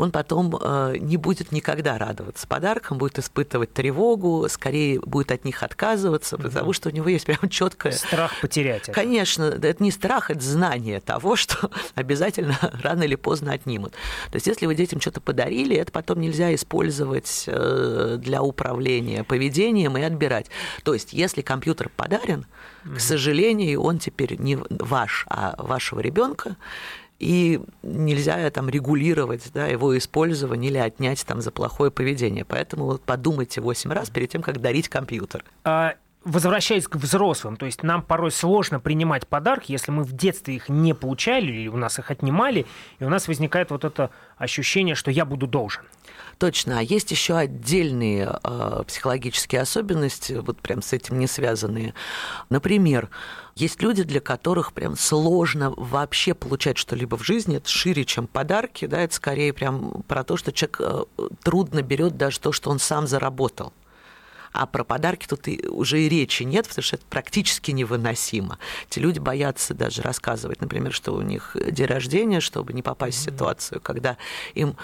он 0.00 0.12
потом 0.12 0.56
э, 0.58 0.96
не 0.98 1.18
будет 1.18 1.52
никогда 1.52 1.98
радоваться 1.98 2.48
подаркам, 2.48 2.96
будет 2.96 3.18
испытывать 3.18 3.74
тревогу, 3.74 4.46
скорее 4.48 4.98
будет 4.98 5.30
от 5.30 5.44
них 5.44 5.62
отказываться, 5.62 6.38
потому 6.38 6.72
что 6.72 6.88
у 6.88 6.92
него 6.92 7.10
есть 7.10 7.26
прям 7.26 7.50
четкое... 7.50 7.92
Страх 7.92 8.32
потерять 8.40 8.84
это. 8.84 8.92
Конечно, 8.92 9.42
это 9.42 9.82
не 9.82 9.90
страх, 9.90 10.30
это 10.30 10.40
знание 10.40 11.00
того, 11.00 11.36
что 11.40 11.70
обязательно 11.94 12.56
рано 12.82 13.02
или 13.02 13.14
поздно 13.14 13.52
отнимут. 13.52 13.92
То 14.30 14.36
есть 14.36 14.46
если 14.46 14.64
вы 14.64 14.74
детям 14.74 15.02
что-то 15.02 15.20
подарили, 15.20 15.76
это 15.76 15.92
потом 15.92 16.20
нельзя 16.20 16.54
использовать 16.54 17.44
э, 17.46 18.16
для 18.18 18.42
управления 18.42 19.22
поведением 19.22 19.98
и 19.98 20.02
отбирать. 20.02 20.46
То 20.82 20.94
есть 20.94 21.12
если 21.12 21.42
компьютер 21.42 21.90
подарен, 21.94 22.46
к 22.84 23.00
сожалению, 23.00 23.82
он 23.82 23.98
теперь 23.98 24.36
не 24.40 24.56
ваш, 24.70 25.26
а 25.28 25.56
вашего 25.58 26.00
ребенка, 26.00 26.56
и 27.20 27.60
нельзя 27.82 28.50
там 28.50 28.68
регулировать 28.68 29.52
да, 29.52 29.66
его 29.66 29.96
использование 29.96 30.70
или 30.70 30.78
отнять 30.78 31.24
там 31.26 31.40
за 31.40 31.50
плохое 31.52 31.90
поведение. 31.90 32.44
Поэтому 32.44 32.86
вот 32.86 33.02
подумайте 33.02 33.60
8 33.60 33.92
раз 33.92 34.10
перед 34.10 34.30
тем, 34.30 34.42
как 34.42 34.60
дарить 34.60 34.88
компьютер. 34.88 35.44
А 35.62 35.94
возвращаясь 36.24 36.86
к 36.86 36.96
взрослым, 36.96 37.56
то 37.56 37.66
есть 37.66 37.82
нам 37.82 38.02
порой 38.02 38.30
сложно 38.30 38.78
принимать 38.80 39.26
подарки, 39.26 39.72
если 39.72 39.90
мы 39.90 40.04
в 40.04 40.12
детстве 40.12 40.56
их 40.56 40.68
не 40.68 40.94
получали 40.94 41.46
или 41.46 41.68
у 41.68 41.76
нас 41.76 41.98
их 41.98 42.10
отнимали, 42.10 42.66
и 42.98 43.04
у 43.04 43.08
нас 43.08 43.28
возникает 43.28 43.70
вот 43.70 43.84
это 43.84 44.10
ощущение, 44.36 44.94
что 44.94 45.10
я 45.10 45.24
буду 45.24 45.46
должен. 45.46 45.82
Точно. 46.38 46.78
А 46.78 46.82
есть 46.82 47.10
еще 47.10 47.36
отдельные 47.36 48.38
э, 48.42 48.82
психологические 48.86 49.60
особенности, 49.60 50.32
вот 50.32 50.58
прям 50.58 50.80
с 50.80 50.94
этим 50.94 51.18
не 51.18 51.26
связанные. 51.26 51.92
Например, 52.48 53.10
есть 53.56 53.82
люди, 53.82 54.04
для 54.04 54.20
которых 54.20 54.72
прям 54.72 54.96
сложно 54.96 55.70
вообще 55.76 56.32
получать 56.32 56.78
что-либо 56.78 57.18
в 57.18 57.22
жизни. 57.22 57.58
Это 57.58 57.68
шире, 57.68 58.06
чем 58.06 58.26
подарки. 58.26 58.86
Да? 58.86 59.00
Это 59.02 59.14
скорее 59.14 59.52
прям 59.52 60.02
про 60.08 60.24
то, 60.24 60.38
что 60.38 60.50
человек 60.50 60.80
э, 60.80 61.04
трудно 61.42 61.82
берет 61.82 62.16
даже 62.16 62.40
то, 62.40 62.52
что 62.52 62.70
он 62.70 62.78
сам 62.78 63.06
заработал. 63.06 63.74
А 64.52 64.66
про 64.66 64.84
подарки 64.84 65.26
тут 65.26 65.48
и, 65.48 65.66
уже 65.68 66.02
и 66.02 66.08
речи 66.08 66.42
нет, 66.42 66.66
потому 66.68 66.82
что 66.82 66.96
это 66.96 67.04
практически 67.08 67.70
невыносимо. 67.70 68.58
Эти 68.88 68.98
люди 68.98 69.18
боятся 69.18 69.74
даже 69.74 70.02
рассказывать, 70.02 70.60
например, 70.60 70.92
что 70.92 71.12
у 71.12 71.22
них 71.22 71.56
день 71.70 71.86
рождения, 71.86 72.40
чтобы 72.40 72.72
не 72.72 72.82
попасть 72.82 73.18
в 73.18 73.22
ситуацию, 73.22 73.80
когда 73.80 74.16
им 74.54 74.76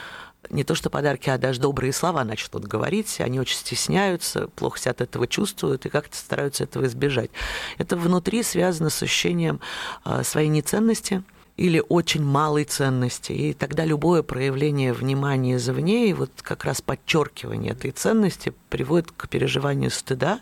не 0.50 0.64
то 0.64 0.74
что 0.74 0.90
подарки, 0.90 1.28
а 1.28 1.38
даже 1.38 1.60
добрые 1.60 1.92
слова 1.92 2.24
начнут 2.24 2.64
говорить, 2.64 3.20
они 3.20 3.40
очень 3.40 3.56
стесняются, 3.56 4.48
плохо 4.48 4.78
себя 4.78 4.92
от 4.92 5.00
этого 5.00 5.26
чувствуют 5.26 5.86
и 5.86 5.88
как-то 5.88 6.16
стараются 6.16 6.64
этого 6.64 6.86
избежать. 6.86 7.30
Это 7.78 7.96
внутри 7.96 8.42
связано 8.42 8.90
с 8.90 9.02
ощущением 9.02 9.60
а, 10.04 10.22
своей 10.22 10.48
неценности, 10.48 11.22
или 11.56 11.82
очень 11.88 12.22
малой 12.22 12.64
ценности. 12.64 13.32
И 13.32 13.52
тогда 13.52 13.84
любое 13.84 14.22
проявление 14.22 14.92
внимания 14.92 15.56
извне 15.56 16.10
и 16.10 16.12
вот 16.12 16.30
как 16.42 16.64
раз 16.64 16.82
подчеркивание 16.82 17.72
этой 17.72 17.92
ценности 17.92 18.52
приводит 18.68 19.10
к 19.12 19.28
переживанию 19.28 19.90
стыда, 19.90 20.40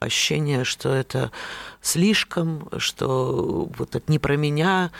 ощущение, 0.00 0.64
что 0.64 0.94
это 0.94 1.30
слишком, 1.82 2.68
что 2.78 3.68
вот 3.76 3.94
это 3.94 4.10
не 4.10 4.18
про 4.18 4.36
меня, 4.36 4.90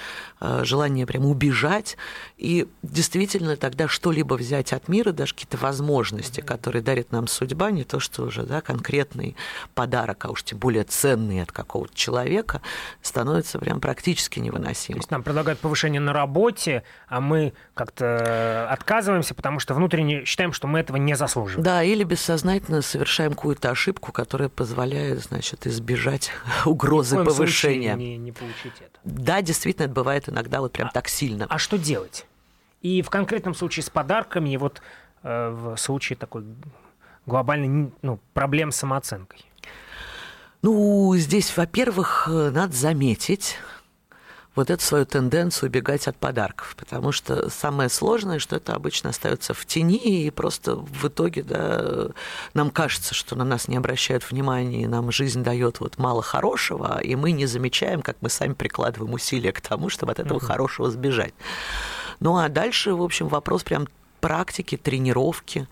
а, 0.41 0.65
желание 0.65 1.07
прям 1.07 1.27
убежать. 1.27 1.97
И 2.37 2.67
действительно 2.83 3.57
тогда 3.57 3.89
что-либо 3.89 4.35
взять 4.35 4.73
от 4.73 4.89
мира, 4.89 5.13
даже 5.13 5.35
какие-то 5.35 5.57
возможности, 5.59 6.41
которые 6.41 6.83
дарит 6.83 7.13
нам 7.13 7.29
судьба, 7.29 7.71
не 7.71 7.85
то 7.85 8.01
что 8.01 8.25
уже 8.25 8.43
да, 8.43 8.61
конкретный 8.61 9.37
подарок, 9.75 10.25
а 10.25 10.31
уж 10.31 10.43
тем 10.43 10.59
более 10.59 10.85
ценный 10.85 11.43
от 11.43 11.53
какого-то 11.53 11.95
человека, 11.95 12.61
становится 13.03 13.59
прям 13.59 13.81
практически 13.81 14.39
невыносимым. 14.39 15.01
То 15.01 15.05
есть 15.05 15.11
нам 15.11 15.23
предлагают 15.23 15.61
повышение 15.61 16.01
на 16.01 16.13
работе, 16.13 16.83
а 17.09 17.21
мы 17.21 17.53
как-то 17.75 18.69
отказываемся, 18.71 19.35
потому 19.35 19.61
что 19.61 19.75
внутренне 19.75 20.25
считаем, 20.25 20.53
что 20.53 20.67
мы 20.67 20.81
этого 20.81 20.97
не 20.97 21.15
заслуживаем. 21.15 21.63
Да, 21.63 21.83
или 21.83 22.05
бессознательно 22.05 22.83
совершаем 22.83 23.33
какую-то 23.33 23.71
ошибку, 23.71 24.13
которая 24.13 24.49
позволяет, 24.49 24.90
значит, 25.17 25.67
избежать 25.67 26.31
угрозы 26.65 27.17
повышения. 27.17 27.95
Не, 27.95 28.17
не 28.17 28.33
получить 28.33 28.75
это. 28.81 28.99
Да, 29.05 29.43
действительно, 29.43 29.85
это 29.85 29.95
бывает 29.95 30.29
иногда 30.29 30.61
вот 30.61 30.73
прям 30.73 30.89
а, 30.89 30.91
так 30.93 31.09
сильно. 31.09 31.47
А 31.49 31.59
что 31.59 31.79
делать? 31.79 32.27
И 32.83 33.03
в 33.03 33.11
конкретном 33.11 33.55
случае 33.55 33.85
с 33.85 33.91
подарками, 33.91 34.51
и 34.51 34.57
вот 34.57 34.81
э, 35.23 35.51
в 35.51 35.77
случае 35.77 36.17
такой 36.17 36.45
глобальной 37.27 37.93
ну, 38.03 38.19
проблем 38.33 38.73
с 38.73 38.77
самооценкой. 38.77 39.45
Ну, 40.63 41.15
здесь, 41.17 41.57
во-первых, 41.57 42.29
э, 42.31 42.51
надо 42.51 42.75
заметить, 42.75 43.57
вот 44.55 44.71
эту 44.71 44.83
свою 44.83 45.07
тенденцию 45.07 45.69
убегать 45.69 46.09
от 46.09 46.17
подарков, 46.17 46.75
потому 46.77 47.13
что 47.13 47.51
самое 47.51 47.89
сложное, 47.89 48.39
что 48.39 48.57
это 48.57 48.75
обычно 48.75 49.11
остается 49.11 49.55
в 49.55 49.65
тени, 49.65 50.27
и 50.27 50.31
просто 50.31 50.75
в 50.75 51.07
итоге 51.07 51.43
да, 51.43 52.09
нам 52.55 52.71
кажется, 52.71 53.15
что 53.15 53.37
на 53.37 53.45
нас 53.45 53.69
не 53.69 53.77
обращают 53.77 54.29
внимания, 54.29 54.83
и 54.83 54.87
нам 54.87 55.13
жизнь 55.13 55.43
дает 55.43 55.81
вот 55.81 55.99
мало 55.99 56.23
хорошего, 56.23 57.01
и 57.01 57.15
мы 57.15 57.33
не 57.33 57.47
замечаем, 57.47 58.03
как 58.03 58.17
мы 58.21 58.29
сами 58.29 58.55
прикладываем 58.55 59.13
усилия 59.15 59.53
к 59.53 59.61
тому, 59.61 59.89
чтобы 59.89 60.13
от 60.13 60.19
этого 60.19 60.39
mm-hmm. 60.39 60.47
хорошего 60.47 60.91
сбежать. 60.91 61.35
Ну 62.19 62.37
а 62.37 62.49
дальше, 62.49 62.93
в 62.93 63.03
общем, 63.03 63.29
вопрос 63.29 63.63
прям 63.63 63.87
практики, 64.21 64.77
тренировки, 64.77 65.67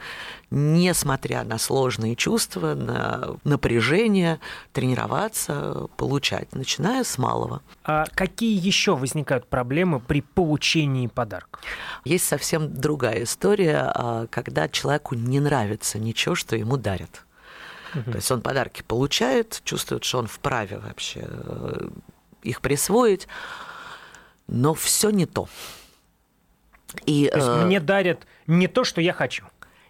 несмотря 0.51 1.45
на 1.45 1.59
сложные 1.59 2.17
чувства, 2.17 2.75
на 2.75 3.37
напряжение, 3.45 4.41
тренироваться, 4.73 5.87
получать, 5.97 6.53
начиная 6.55 7.05
с 7.05 7.19
малого. 7.19 7.63
А 7.85 8.05
какие 8.15 8.59
еще 8.59 8.97
возникают 8.97 9.47
проблемы 9.47 10.01
при 10.01 10.23
получении 10.23 11.07
подарка? 11.07 11.61
Есть 12.05 12.25
совсем 12.25 12.75
другая 12.75 13.25
история, 13.25 13.93
а, 13.95 14.27
когда 14.29 14.69
человеку 14.69 15.15
не 15.15 15.41
нравится 15.41 15.99
ничего, 15.99 16.35
что 16.35 16.57
ему 16.57 16.77
дарят. 16.77 17.25
Угу. 17.95 18.11
То 18.11 18.17
есть 18.17 18.31
он 18.31 18.41
подарки 18.41 18.83
получает, 18.83 19.61
чувствует, 19.65 20.05
что 20.05 20.19
он 20.19 20.27
вправе 20.27 20.79
вообще 20.79 21.27
э, 21.27 21.89
их 22.43 22.61
присвоить, 22.61 23.29
но 24.47 24.75
все 24.75 25.11
не 25.11 25.27
то. 25.27 25.49
И, 27.07 27.29
то 27.29 27.37
есть 27.37 27.49
э, 27.49 27.65
мне 27.65 27.81
дарят 27.81 28.27
не 28.47 28.67
то, 28.67 28.85
что 28.85 29.01
я 29.01 29.13
хочу. 29.13 29.45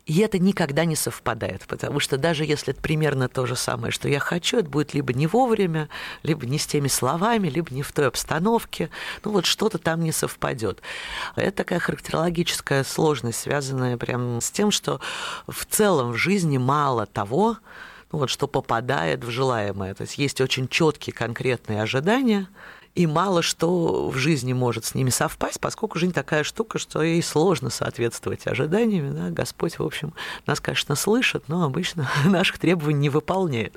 И 0.08 0.20
это 0.20 0.38
никогда 0.38 0.86
не 0.86 0.96
совпадает, 0.96 1.66
потому 1.68 2.00
что 2.00 2.16
даже 2.16 2.46
если 2.46 2.72
это 2.72 2.80
примерно 2.80 3.28
то 3.28 3.44
же 3.44 3.56
самое, 3.56 3.92
что 3.92 4.08
я 4.08 4.20
хочу, 4.20 4.56
это 4.56 4.70
будет 4.70 4.94
либо 4.94 5.12
не 5.12 5.26
вовремя, 5.26 5.90
либо 6.22 6.46
не 6.46 6.58
с 6.58 6.66
теми 6.66 6.88
словами, 6.88 7.48
либо 7.48 7.74
не 7.74 7.82
в 7.82 7.92
той 7.92 8.06
обстановке. 8.06 8.88
Ну 9.22 9.32
вот 9.32 9.44
что-то 9.44 9.76
там 9.76 10.00
не 10.00 10.12
совпадет. 10.12 10.80
Это 11.36 11.58
такая 11.58 11.78
характерологическая 11.78 12.84
сложность, 12.84 13.40
связанная 13.40 13.98
прям 13.98 14.40
с 14.40 14.50
тем, 14.50 14.70
что 14.70 14.98
в 15.46 15.66
целом 15.66 16.12
в 16.12 16.16
жизни 16.16 16.56
мало 16.56 17.04
того, 17.04 17.58
ну 18.10 18.20
вот, 18.20 18.30
что 18.30 18.46
попадает 18.46 19.22
в 19.22 19.30
желаемое. 19.30 19.92
То 19.92 20.04
есть 20.04 20.16
есть 20.16 20.40
очень 20.40 20.68
четкие 20.68 21.12
конкретные 21.12 21.82
ожидания, 21.82 22.48
и 22.94 23.06
мало 23.06 23.42
что 23.42 24.08
в 24.08 24.16
жизни 24.16 24.52
может 24.52 24.84
с 24.84 24.94
ними 24.94 25.10
совпасть, 25.10 25.60
поскольку 25.60 25.98
жизнь 25.98 26.12
такая 26.12 26.44
штука, 26.44 26.78
что 26.78 27.02
ей 27.02 27.22
сложно 27.22 27.70
соответствовать 27.70 28.46
ожиданиям. 28.46 29.14
Да? 29.14 29.30
Господь, 29.30 29.78
в 29.78 29.82
общем, 29.82 30.14
нас, 30.46 30.60
конечно, 30.60 30.94
слышит, 30.94 31.44
но 31.48 31.64
обычно 31.64 32.10
наших 32.24 32.58
требований 32.58 32.98
не 32.98 33.10
выполняет. 33.10 33.76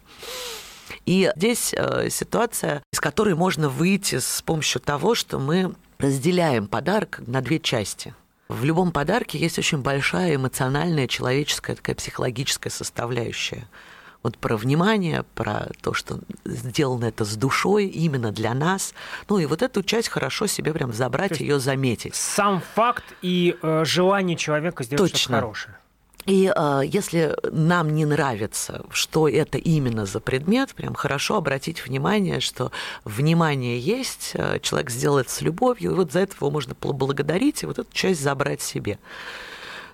И 1.06 1.32
здесь 1.36 1.74
э, 1.76 2.10
ситуация, 2.10 2.84
из 2.92 3.00
которой 3.00 3.36
можно 3.36 3.70
выйти 3.70 4.20
с 4.20 4.42
помощью 4.42 4.82
того, 4.82 5.16
что 5.16 5.40
мы 5.40 5.74
разделяем 6.00 6.68
подарок 6.68 7.22
на 7.26 7.42
две 7.42 7.60
части. 7.60 8.14
В 8.50 8.66
любом 8.66 8.92
подарке 8.92 9.38
есть 9.38 9.58
очень 9.58 9.78
большая 9.78 10.36
эмоциональная, 10.36 11.08
человеческая, 11.08 11.76
такая 11.76 11.96
психологическая 11.96 12.72
составляющая 12.72 13.68
вот 14.24 14.38
про 14.38 14.56
внимание, 14.56 15.24
про 15.36 15.70
то, 15.82 15.94
что 15.94 16.20
сделано 16.46 17.06
это 17.06 17.26
с 17.26 17.36
душой 17.36 17.88
именно 17.88 18.32
для 18.32 18.54
нас. 18.54 18.94
Ну 19.30 19.40
и 19.40 19.46
вот 19.46 19.62
эту 19.62 19.84
часть 19.84 20.10
хорошо 20.10 20.48
себе 20.48 20.74
прям 20.74 20.94
забрать, 20.94 21.40
ее 21.40 21.60
заметить. 21.60 22.16
Сам 22.16 22.62
факт 22.76 23.04
и 23.22 23.58
э, 23.62 23.84
желание 23.86 24.38
человека 24.38 24.84
сделать 24.84 25.12
Точно. 25.12 25.18
что-то 25.18 25.36
хорошее. 25.36 25.78
И 26.26 26.54
э, 26.56 26.82
если 26.86 27.36
нам 27.52 27.96
не 27.96 28.06
нравится, 28.06 28.86
что 28.92 29.28
это 29.28 29.58
именно 29.58 30.06
за 30.06 30.20
предмет, 30.20 30.76
прям 30.76 30.94
хорошо 30.94 31.38
обратить 31.38 31.84
внимание, 31.86 32.40
что 32.40 32.72
внимание 33.06 33.80
есть, 33.80 34.32
э, 34.36 34.60
человек 34.62 34.92
сделает 34.92 35.30
с 35.30 35.42
любовью, 35.42 35.92
и 35.92 35.96
вот 35.96 36.12
за 36.12 36.20
это 36.20 36.36
его 36.36 36.52
можно 36.52 36.76
поблагодарить, 36.76 37.64
и 37.64 37.66
вот 37.66 37.80
эту 37.80 37.92
часть 37.92 38.22
забрать 38.22 38.62
себе. 38.62 39.00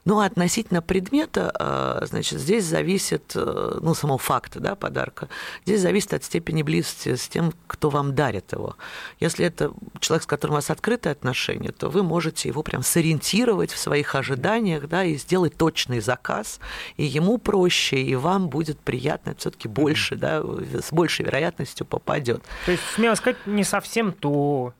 Ну, 0.07 0.21
а 0.21 0.25
относительно 0.25 0.81
предмета, 0.81 1.51
а, 1.59 2.05
значит, 2.05 2.39
здесь 2.39 2.63
зависит, 2.63 3.33
э, 3.35 3.79
ну, 3.81 3.93
самого 3.93 4.17
факта, 4.17 4.61
да, 4.61 4.75
подарка, 4.75 5.27
здесь 5.65 5.81
зависит 5.81 6.13
от 6.13 6.23
степени 6.23 6.63
близости 6.63 7.15
с 7.15 7.27
тем, 7.27 7.51
кто 7.67 7.89
вам 7.89 8.15
дарит 8.15 8.53
его. 8.53 8.77
Если 9.19 9.45
это 9.45 9.73
человек, 9.99 10.23
с 10.23 10.25
которым 10.25 10.53
у 10.53 10.55
вас 10.59 10.69
открытые 10.69 11.11
отношения, 11.11 11.73
то 11.73 11.89
вы 11.89 12.03
можете 12.03 12.47
его 12.47 12.63
прям 12.63 12.83
сориентировать 12.83 13.73
в 13.73 13.77
своих 13.77 14.15
ожиданиях, 14.15 14.87
да, 14.87 15.03
и 15.03 15.17
сделать 15.17 15.57
точный 15.57 15.99
заказ, 15.99 16.61
и 16.95 17.03
ему 17.03 17.37
проще, 17.37 18.01
и 18.01 18.15
вам 18.15 18.47
будет 18.47 18.79
приятно, 18.79 19.35
все-таки 19.37 19.67
больше, 19.67 20.15
да, 20.15 20.41
с 20.41 20.93
большей 20.93 21.25
вероятностью 21.25 21.85
попадет. 21.85 22.41
То 22.65 22.71
есть, 22.71 22.83
смело 22.95 23.15
сказать, 23.15 23.45
не 23.45 23.65
совсем 23.65 24.13
то, 24.13 24.73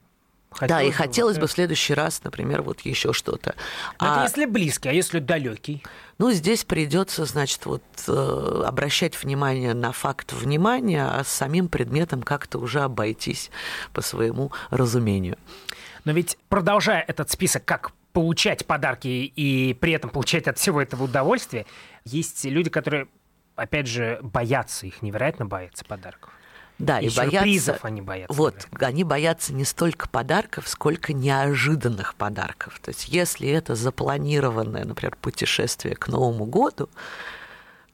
Хотелось 0.49 0.83
да, 0.83 0.87
и 0.87 0.91
хотелось 0.91 1.37
бы 1.37 1.47
в 1.47 1.51
следующий 1.51 1.93
раз, 1.93 2.23
например, 2.23 2.61
вот 2.61 2.81
еще 2.81 3.13
что-то. 3.13 3.53
А, 3.99 4.15
это 4.15 4.23
если 4.23 4.45
близкий, 4.45 4.89
а 4.89 4.93
если 4.93 5.19
далекий? 5.19 5.83
Ну, 6.17 6.31
здесь 6.31 6.63
придется, 6.63 7.25
значит, 7.25 7.65
вот 7.65 7.83
э, 8.07 8.63
обращать 8.65 9.21
внимание 9.21 9.73
на 9.73 9.91
факт 9.91 10.33
внимания, 10.33 11.05
а 11.05 11.23
с 11.23 11.27
самим 11.27 11.67
предметом 11.67 12.23
как-то 12.23 12.59
уже 12.59 12.81
обойтись 12.81 13.51
по 13.93 14.01
своему 14.01 14.51
разумению. 14.69 15.37
Но 16.05 16.13
ведь 16.13 16.37
продолжая 16.49 17.03
этот 17.05 17.29
список, 17.29 17.65
как 17.65 17.91
получать 18.13 18.65
подарки 18.65 19.07
и 19.07 19.75
при 19.75 19.91
этом 19.91 20.09
получать 20.09 20.47
от 20.47 20.57
всего 20.57 20.81
этого 20.81 21.03
удовольствие, 21.03 21.67
есть 22.03 22.45
люди, 22.45 22.69
которые, 22.69 23.09
опять 23.55 23.87
же, 23.87 24.19
боятся 24.23 24.87
их, 24.87 25.01
невероятно 25.03 25.45
боятся 25.45 25.85
подарков. 25.85 26.31
Да, 26.79 26.99
и, 26.99 27.07
и 27.07 27.15
боятся, 27.15 27.79
они 27.81 28.01
боятся. 28.01 28.33
Вот, 28.33 28.53
наверное. 28.71 28.87
они 28.87 29.03
боятся 29.03 29.53
не 29.53 29.65
столько 29.65 30.07
подарков, 30.07 30.67
сколько 30.67 31.11
неожиданных 31.11 32.15
подарков. 32.15 32.79
То 32.83 32.89
есть, 32.89 33.07
если 33.07 33.49
это 33.49 33.75
запланированное, 33.75 34.85
например, 34.85 35.17
путешествие 35.19 35.95
к 35.95 36.07
Новому 36.07 36.45
году, 36.45 36.89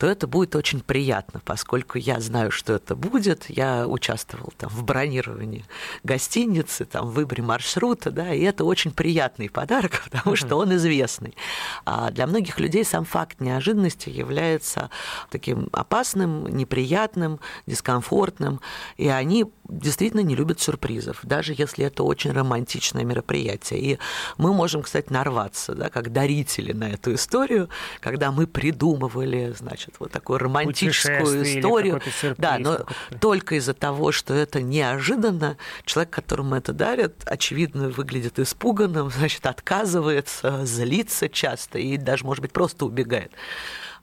то 0.04 0.10
это 0.10 0.28
будет 0.28 0.54
очень 0.58 0.82
приятно, 0.82 1.40
поскольку 1.46 1.98
я 1.98 2.20
знаю, 2.20 2.52
что 2.52 2.74
это 2.74 2.94
будет. 2.94 3.50
Я 3.50 3.88
участвовал 3.88 4.52
там 4.58 4.70
в 4.70 4.84
бронировании 4.84 5.64
гостиницы, 6.04 6.84
там, 6.84 7.08
в 7.08 7.14
выборе 7.14 7.42
маршрута, 7.42 8.12
да, 8.12 8.34
и 8.34 8.42
это 8.42 8.66
очень 8.66 8.92
приятный 8.92 9.50
подарок, 9.50 10.04
потому 10.12 10.36
что 10.36 10.58
он 10.58 10.76
известный. 10.76 11.38
А 11.86 12.12
для 12.12 12.28
многих 12.28 12.60
людей 12.60 12.84
сам 12.84 13.06
факт 13.06 13.40
неожиданности 13.40 14.10
является 14.10 14.90
таким 15.30 15.70
опасным, 15.72 16.48
неприятным, 16.48 17.40
дискомфортным, 17.66 18.60
и 18.98 19.08
они 19.08 19.46
действительно 19.70 20.20
не 20.20 20.36
любят 20.36 20.60
сюрпризов, 20.60 21.20
даже 21.24 21.54
если 21.58 21.86
это 21.86 22.04
очень 22.04 22.32
романтичное 22.32 23.06
мероприятие. 23.06 23.80
И 23.80 24.00
мы 24.38 24.54
можем, 24.54 24.82
кстати, 24.82 25.14
нарваться, 25.14 25.74
да, 25.74 25.90
как 25.90 26.12
дарители 26.12 26.74
на 26.74 26.90
эту 26.90 27.14
историю, 27.14 27.70
когда 28.02 28.34
мы 28.34 28.48
придумывали, 28.48 29.54
значит, 29.58 29.93
вот 30.00 30.12
такую 30.12 30.40
романтическую 30.40 31.44
историю. 31.44 32.02
Да, 32.38 32.58
но 32.60 32.86
только 33.20 33.56
из-за 33.56 33.74
того, 33.74 34.12
что 34.12 34.34
это 34.34 34.62
неожиданно, 34.62 35.58
человек, 35.86 36.14
которому 36.14 36.56
это 36.56 36.74
дарят, 36.74 37.24
очевидно, 37.26 37.90
выглядит 37.90 38.40
испуганным, 38.40 39.10
значит, 39.16 39.46
отказывается, 39.46 40.66
злится 40.66 41.30
часто 41.30 41.80
и 41.80 41.98
даже, 41.98 42.26
может 42.26 42.42
быть, 42.42 42.52
просто 42.52 42.86
убегает. 42.86 43.32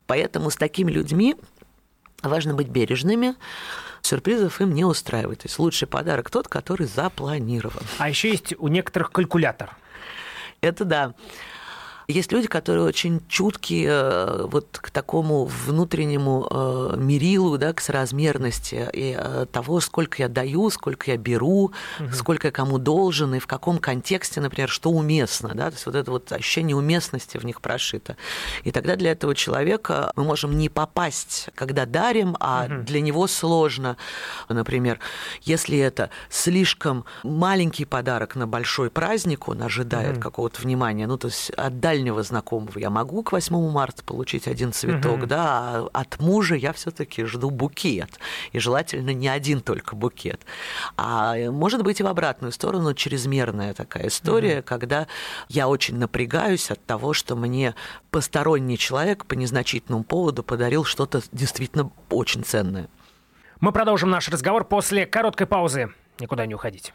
Поэтому 0.07 0.51
с 0.51 0.57
такими 0.57 0.91
людьми 0.91 1.37
важно 2.23 2.55
быть 2.55 2.69
бережными, 2.69 3.35
сюрпризов 4.03 4.61
им 4.61 4.75
не 4.75 4.85
устраивает. 4.85 5.41
То 5.41 5.47
есть 5.47 5.59
лучший 5.59 5.89
подарок 5.89 6.31
тот, 6.31 6.49
который 6.49 6.87
запланирован. 6.87 7.83
А 7.99 8.09
еще 8.09 8.31
есть 8.31 8.55
у 8.59 8.69
некоторых 8.69 9.13
калькулятор. 9.13 9.77
Это 10.61 10.85
да. 10.85 11.15
Есть 12.11 12.33
люди, 12.33 12.49
которые 12.49 12.85
очень 12.85 13.21
чуткие 13.29 13.89
э, 13.91 14.47
вот 14.47 14.67
к 14.73 14.91
такому 14.91 15.45
внутреннему 15.45 16.47
э, 16.51 16.95
мерилу, 16.97 17.57
да, 17.57 17.73
к 17.73 17.81
соразмерности 17.81 18.89
и 18.93 19.17
э, 19.17 19.47
того, 19.51 19.81
сколько 19.81 20.23
я 20.23 20.29
даю, 20.29 20.71
сколько 20.71 21.11
я 21.11 21.17
беру, 21.17 21.73
угу. 22.01 22.13
сколько 22.13 22.49
я 22.49 22.53
кому 22.53 22.79
должен 22.79 23.35
и 23.35 23.39
в 23.39 23.47
каком 23.47 23.79
контексте, 23.79 24.41
например, 24.41 24.69
что 24.69 24.91
уместно, 24.91 25.51
да, 25.55 25.71
то 25.71 25.75
есть 25.75 25.87
вот 25.87 25.95
это 25.95 26.11
вот 26.11 26.33
ощущение 26.33 26.77
уместности 26.77 27.39
в 27.39 27.45
них 27.45 27.61
прошито. 27.61 28.17
И 28.65 28.73
тогда 28.73 28.97
для 28.97 29.13
этого 29.13 29.35
человека 29.35 30.13
мы 30.17 30.25
можем 30.25 30.59
не 30.59 30.69
попасть, 30.69 31.49
когда 31.55 31.87
дарим, 31.87 32.37
а 32.41 32.67
угу. 32.67 32.83
для 32.83 33.01
него 33.01 33.27
сложно, 33.27 33.97
например, 34.49 34.99
если 35.43 35.79
это 35.79 36.11
слишком 36.29 37.05
маленький 37.23 37.85
подарок 37.85 38.35
на 38.35 38.47
большой 38.47 38.91
праздник, 38.91 39.49
он 39.49 39.63
ожидает 39.63 40.15
угу. 40.15 40.23
какого-то 40.23 40.61
внимания, 40.63 41.07
ну 41.07 41.17
то 41.17 41.29
есть 41.29 41.51
отдаль 41.51 42.00
дальнего 42.01 42.23
знакомого 42.23 42.79
я 42.79 42.89
могу 42.89 43.23
к 43.23 43.33
8 43.33 43.71
марта 43.71 44.03
получить 44.03 44.49
один 44.49 44.73
цветок, 44.73 45.19
угу. 45.19 45.27
да, 45.27 45.89
а 45.93 46.01
от 46.01 46.19
мужа 46.19 46.55
я 46.55 46.73
все-таки 46.73 47.25
жду 47.25 47.51
букет. 47.51 48.19
И 48.53 48.59
желательно 48.59 49.11
не 49.11 49.29
один 49.29 49.61
только 49.61 49.95
букет. 49.95 50.41
А 50.97 51.37
может 51.51 51.83
быть 51.83 52.01
и 52.01 52.03
в 52.03 52.07
обратную 52.07 52.53
сторону 52.53 52.95
чрезмерная 52.95 53.75
такая 53.75 54.09
история, 54.09 54.61
угу. 54.61 54.67
когда 54.67 55.07
я 55.49 55.69
очень 55.69 55.99
напрягаюсь 55.99 56.71
от 56.71 56.83
того, 56.87 57.13
что 57.13 57.37
мне 57.37 57.75
посторонний 58.11 58.79
человек 58.79 59.27
по 59.27 59.35
незначительному 59.35 60.05
поводу 60.05 60.43
подарил 60.43 60.85
что-то 60.85 61.21
действительно 61.33 61.91
очень 62.09 62.45
ценное. 62.45 62.89
Мы 63.61 63.73
продолжим 63.73 64.09
наш 64.09 64.29
разговор 64.31 64.65
после 64.65 65.05
короткой 65.05 65.47
паузы. 65.47 65.91
Никуда 66.19 66.47
не 66.47 66.55
уходить. 66.55 66.95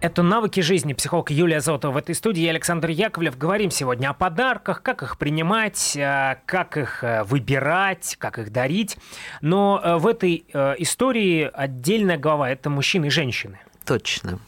Это 0.00 0.22
«Навыки 0.22 0.60
жизни». 0.60 0.94
Психолог 0.94 1.30
Юлия 1.30 1.60
Зотова 1.60 1.92
в 1.92 1.96
этой 1.98 2.14
студии. 2.14 2.40
Я 2.40 2.52
Александр 2.52 2.88
Яковлев. 2.88 3.36
Говорим 3.36 3.70
сегодня 3.70 4.08
о 4.08 4.14
подарках, 4.14 4.82
как 4.82 5.02
их 5.02 5.18
принимать, 5.18 5.94
э, 5.94 6.38
как 6.46 6.78
их 6.78 7.04
э, 7.04 7.22
выбирать, 7.24 8.16
как 8.18 8.38
их 8.38 8.50
дарить. 8.50 8.96
Но 9.42 9.78
э, 9.84 9.96
в 9.98 10.06
этой 10.06 10.46
истории 10.78 11.50
отдельная 11.52 12.16
глава– 12.16 12.48
это 12.50 12.70
мужчины 12.70 13.06
и 13.06 13.10
женщины. 13.10 13.60
Точно. 13.84 14.38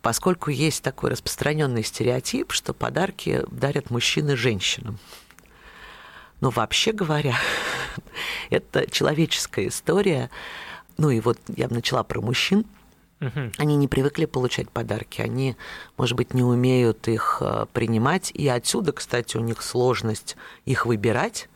Поскольку 0.00 0.50
есть 0.50 0.82
такой 0.82 1.10
распространенный 1.10 1.84
стереотип, 1.84 2.50
что 2.52 2.72
подарки 2.72 3.42
дарят 3.50 3.90
мужчины 3.90 4.36
женщинам. 4.36 4.98
Но 6.40 6.48
вообще 6.48 6.92
говоря, 6.92 7.34
это 8.48 8.90
человеческая 8.90 9.68
история. 9.68 10.30
Ну 10.96 11.10
и 11.10 11.20
вот 11.20 11.38
я 11.54 11.68
начала 11.68 12.02
про 12.04 12.22
мужчин– 12.22 12.64
Угу. 13.20 13.52
Они 13.58 13.76
не 13.76 13.88
привыкли 13.88 14.24
получать 14.26 14.70
подарки, 14.70 15.20
они, 15.20 15.56
может 15.96 16.16
быть, 16.16 16.34
не 16.34 16.42
умеют 16.42 17.08
их 17.08 17.38
э, 17.40 17.66
принимать, 17.72 18.30
и 18.32 18.48
отсюда, 18.48 18.92
кстати, 18.92 19.36
у 19.36 19.40
них 19.40 19.62
сложность 19.62 20.36
их 20.64 20.86
выбирать. 20.86 21.48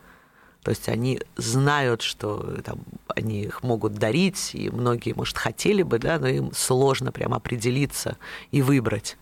То 0.62 0.71
есть 0.71 0.88
они 0.88 1.21
знают, 1.37 2.03
что 2.03 2.61
там, 2.64 2.81
они 3.09 3.42
их 3.44 3.62
могут 3.62 3.94
дарить, 3.94 4.55
и 4.55 4.71
многие, 4.71 5.14
может, 5.14 5.38
хотели 5.38 5.83
бы, 5.83 5.99
да, 5.99 6.18
но 6.18 6.29
им 6.29 6.53
сложно 6.53 7.12
прям 7.12 7.35
определиться 7.35 8.16
и 8.51 8.62
выбрать. 8.62 9.16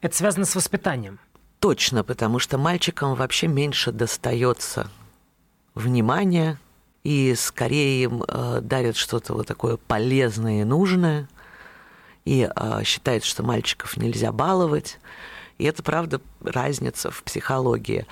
Это 0.00 0.14
связано 0.16 0.44
с 0.44 0.54
воспитанием. 0.54 1.18
Точно, 1.60 2.04
потому 2.04 2.38
что 2.38 2.58
мальчикам 2.58 3.14
вообще 3.14 3.46
меньше 3.48 3.90
достается 3.90 4.90
внимания, 5.74 6.58
и 7.06 7.36
скорее 7.36 8.02
им 8.02 8.24
э, 8.26 8.58
дарят 8.60 8.96
что-то 8.96 9.34
вот 9.34 9.46
такое 9.46 9.76
полезное 9.76 10.62
и 10.62 10.64
нужное, 10.64 11.28
и 12.24 12.50
э, 12.52 12.82
считают, 12.82 13.22
что 13.22 13.44
мальчиков 13.44 13.96
нельзя 13.96 14.32
баловать. 14.32 14.98
И 15.58 15.64
это, 15.66 15.84
правда, 15.84 16.20
разница 16.42 17.12
в 17.12 17.22
психологии. 17.22 18.08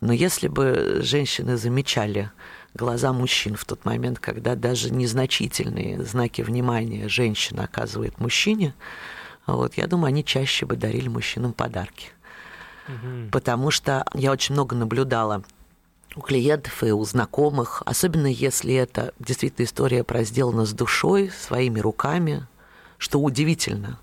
Но 0.00 0.12
если 0.12 0.48
бы 0.48 0.98
женщины 1.02 1.56
замечали 1.56 2.32
глаза 2.74 3.12
мужчин 3.12 3.54
в 3.54 3.64
тот 3.64 3.84
момент, 3.84 4.18
когда 4.18 4.56
даже 4.56 4.90
незначительные 4.90 6.02
знаки 6.02 6.42
внимания 6.42 7.06
женщина 7.06 7.62
оказывает 7.62 8.18
мужчине, 8.18 8.74
вот, 9.46 9.74
я 9.74 9.86
думаю, 9.86 10.08
они 10.08 10.24
чаще 10.24 10.66
бы 10.66 10.74
дарили 10.74 11.06
мужчинам 11.06 11.52
подарки. 11.52 12.08
Угу. 12.88 13.30
Потому 13.30 13.70
что 13.70 14.04
я 14.14 14.32
очень 14.32 14.56
много 14.56 14.74
наблюдала 14.74 15.44
у 16.16 16.20
клиентов 16.20 16.82
и 16.84 16.92
у 16.92 17.04
знакомых, 17.04 17.82
особенно 17.86 18.26
если 18.26 18.74
это 18.74 19.12
действительно 19.18 19.64
история 19.64 20.04
про 20.04 20.24
сделано 20.24 20.64
с 20.64 20.72
душой, 20.72 21.30
своими 21.30 21.80
руками, 21.80 22.46
что 22.98 23.20
удивительно. 23.20 23.98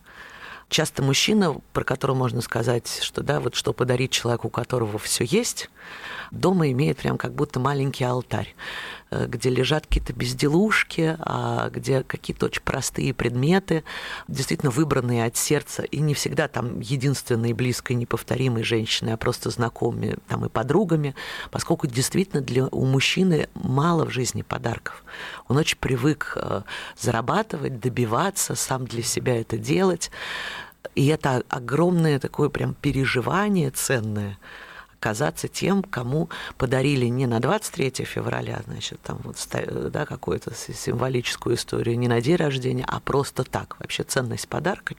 Часто 0.70 1.02
мужчина, 1.02 1.60
про 1.74 1.84
которого 1.84 2.16
можно 2.16 2.42
сказать, 2.42 3.00
что 3.02 3.24
да, 3.24 3.40
вот 3.40 3.56
что 3.56 3.74
подарить 3.74 4.12
человеку, 4.12 4.48
у 4.48 4.52
которого 4.52 5.00
все 5.00 5.24
есть, 5.24 5.70
дома 6.32 6.70
имеет 6.72 6.98
прям 6.98 7.18
как 7.18 7.34
будто 7.34 7.60
маленький 7.60 8.04
алтарь. 8.04 8.54
Э, 9.12 9.26
где 9.26 9.50
лежат 9.50 9.88
какие-то 9.88 10.14
безделушки, 10.14 11.16
а 11.20 11.70
где 11.70 12.04
какие-то 12.04 12.46
очень 12.46 12.62
простые 12.62 13.14
предметы, 13.14 13.84
действительно 14.28 14.72
выбранные 14.72 15.26
от 15.26 15.36
сердца, 15.36 15.82
и 15.82 16.00
не 16.00 16.14
всегда 16.14 16.48
там 16.48 16.80
единственной 16.80 17.54
близкой, 17.54 17.94
неповторимой 17.94 18.64
женщины, 18.64 19.10
а 19.10 19.18
просто 19.18 19.50
знакомыми 19.50 20.18
там 20.28 20.46
и 20.46 20.50
подругами, 20.50 21.16
поскольку 21.50 21.88
действительно 21.88 22.42
для, 22.42 22.68
у 22.68 22.86
мужчины 22.86 23.50
мало 23.56 24.06
в 24.06 24.12
жизни 24.12 24.44
подарков. 24.44 25.04
Он 25.48 25.58
очень 25.58 25.78
привык 25.80 26.34
э, 26.36 26.62
зарабатывать, 27.00 27.80
добиваться, 27.80 28.54
сам 28.54 28.86
для 28.86 29.02
себя 29.02 29.40
это 29.40 29.58
делать. 29.58 30.12
И 30.96 31.08
это 31.08 31.44
огромное 31.50 32.20
такое 32.20 32.50
прям 32.50 32.74
переживание 32.74 33.72
ценное– 33.72 34.38
казаться 35.00 35.48
тем, 35.48 35.82
кому 35.82 36.30
подарили 36.58 37.06
не 37.06 37.26
на 37.26 37.40
23 37.40 38.06
февраля, 38.06 38.62
значит, 38.68 39.00
там 39.02 39.20
вот 39.24 39.38
да, 39.92 40.06
какую-то 40.06 40.54
символическую 40.54 41.56
историю, 41.56 41.98
не 41.98 42.08
на 42.08 42.22
день 42.22 42.36
рождения, 42.36 42.86
а 42.88 43.00
просто 43.00 43.44
так. 43.44 43.78
Вообще 43.80 44.04
ценность 44.04 44.48
подарка, 44.48 44.96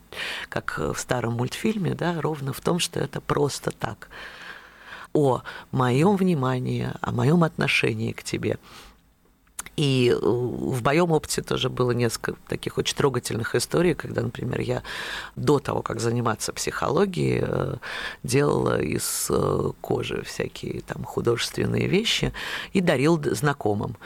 как 0.48 0.79
в 0.79 0.96
старом 0.96 1.35
мультфильме, 1.35 1.94
да, 1.94 2.20
ровно 2.20 2.53
в 2.53 2.61
том, 2.61 2.79
что 2.79 2.98
это 3.00 3.20
просто 3.20 3.70
так. 3.70 4.09
О 5.12 5.42
моем 5.72 6.16
внимании, 6.16 6.88
о 7.00 7.12
моем 7.12 7.44
отношении 7.44 8.12
к 8.12 8.22
тебе. 8.22 8.59
И 9.80 10.10
э, 10.10 10.18
в 10.20 10.84
моем 10.84 11.10
опыте 11.10 11.40
тоже 11.40 11.70
было 11.70 11.92
несколько 11.92 12.38
таких 12.48 12.76
очень 12.76 12.94
трогательных 12.94 13.54
историй, 13.54 13.94
когда, 13.94 14.20
например, 14.20 14.60
я 14.60 14.82
до 15.36 15.58
того, 15.58 15.80
как 15.80 16.00
заниматься 16.00 16.52
психологией, 16.52 17.42
э, 17.42 17.76
делала 18.22 18.78
из 18.78 19.28
э, 19.30 19.70
кожи 19.80 20.22
всякие 20.22 20.82
там 20.82 21.04
художественные 21.04 21.86
вещи 21.88 22.34
и 22.74 22.82
дарил 22.82 23.18
знакомым. 23.32 23.96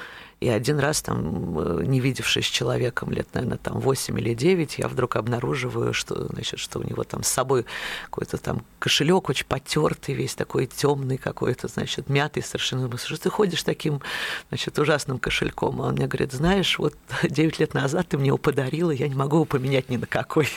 И 0.41 0.49
один 0.49 0.79
раз, 0.79 1.03
там, 1.03 1.59
э, 1.59 1.85
не 1.85 2.01
видевшись 2.01 2.47
с 2.47 2.51
человеком 2.51 3.11
лет, 3.11 3.29
наверное, 3.35 3.59
там 3.59 3.79
8 3.79 4.19
или 4.19 4.35
9, 4.35 4.79
я 4.79 4.89
вдруг 4.89 5.17
обнаруживаю, 5.17 5.95
что, 5.95 6.27
значит, 6.29 6.61
что 6.61 6.81
у 6.81 6.83
него 6.83 7.05
там 7.05 7.23
с 7.23 7.29
собой 7.29 7.65
какой-то 8.05 8.37
там 8.39 8.65
кошелек 8.79 9.29
очень 9.29 9.47
потертый, 9.47 10.15
весь 10.15 10.35
такой 10.35 10.67
темный 10.67 11.17
какой-то, 11.17 11.69
значит, 11.69 12.09
мятый 12.09 12.43
совершенно. 12.43 12.83
Думаю, 12.83 12.99
что 12.99 13.17
ты 13.17 13.31
ходишь 13.31 13.63
таким, 13.63 14.01
значит, 14.49 14.79
ужасным 14.79 15.19
кошельком? 15.19 15.81
А 15.81 15.87
он 15.87 15.95
мне 15.95 16.07
говорит, 16.07 16.33
знаешь, 16.33 16.79
вот 16.79 16.95
9 17.23 17.59
лет 17.59 17.75
назад 17.75 18.09
ты 18.09 18.19
мне 18.19 18.29
его 18.29 18.39
подарила, 18.39 18.91
я 18.91 19.09
не 19.09 19.15
могу 19.15 19.37
его 19.37 19.45
поменять 19.45 19.89
ни 19.89 19.97
на 19.97 20.07
какой. 20.07 20.49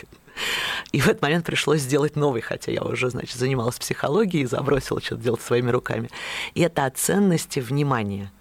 И 0.92 1.00
в 1.00 1.08
этот 1.08 1.22
момент 1.22 1.46
пришлось 1.46 1.82
сделать 1.82 2.16
новый, 2.16 2.42
хотя 2.42 2.72
я 2.72 2.84
уже, 2.84 3.10
значит, 3.10 3.38
занималась 3.38 3.78
психологией 3.78 4.44
и 4.44 4.48
забросила 4.48 5.02
что-то 5.02 5.22
делать 5.22 5.42
своими 5.42 5.70
руками. 5.70 6.10
И 6.54 6.62
это 6.62 6.86
о 6.86 6.92
ценности 6.92 7.60
внимания. 7.60 8.32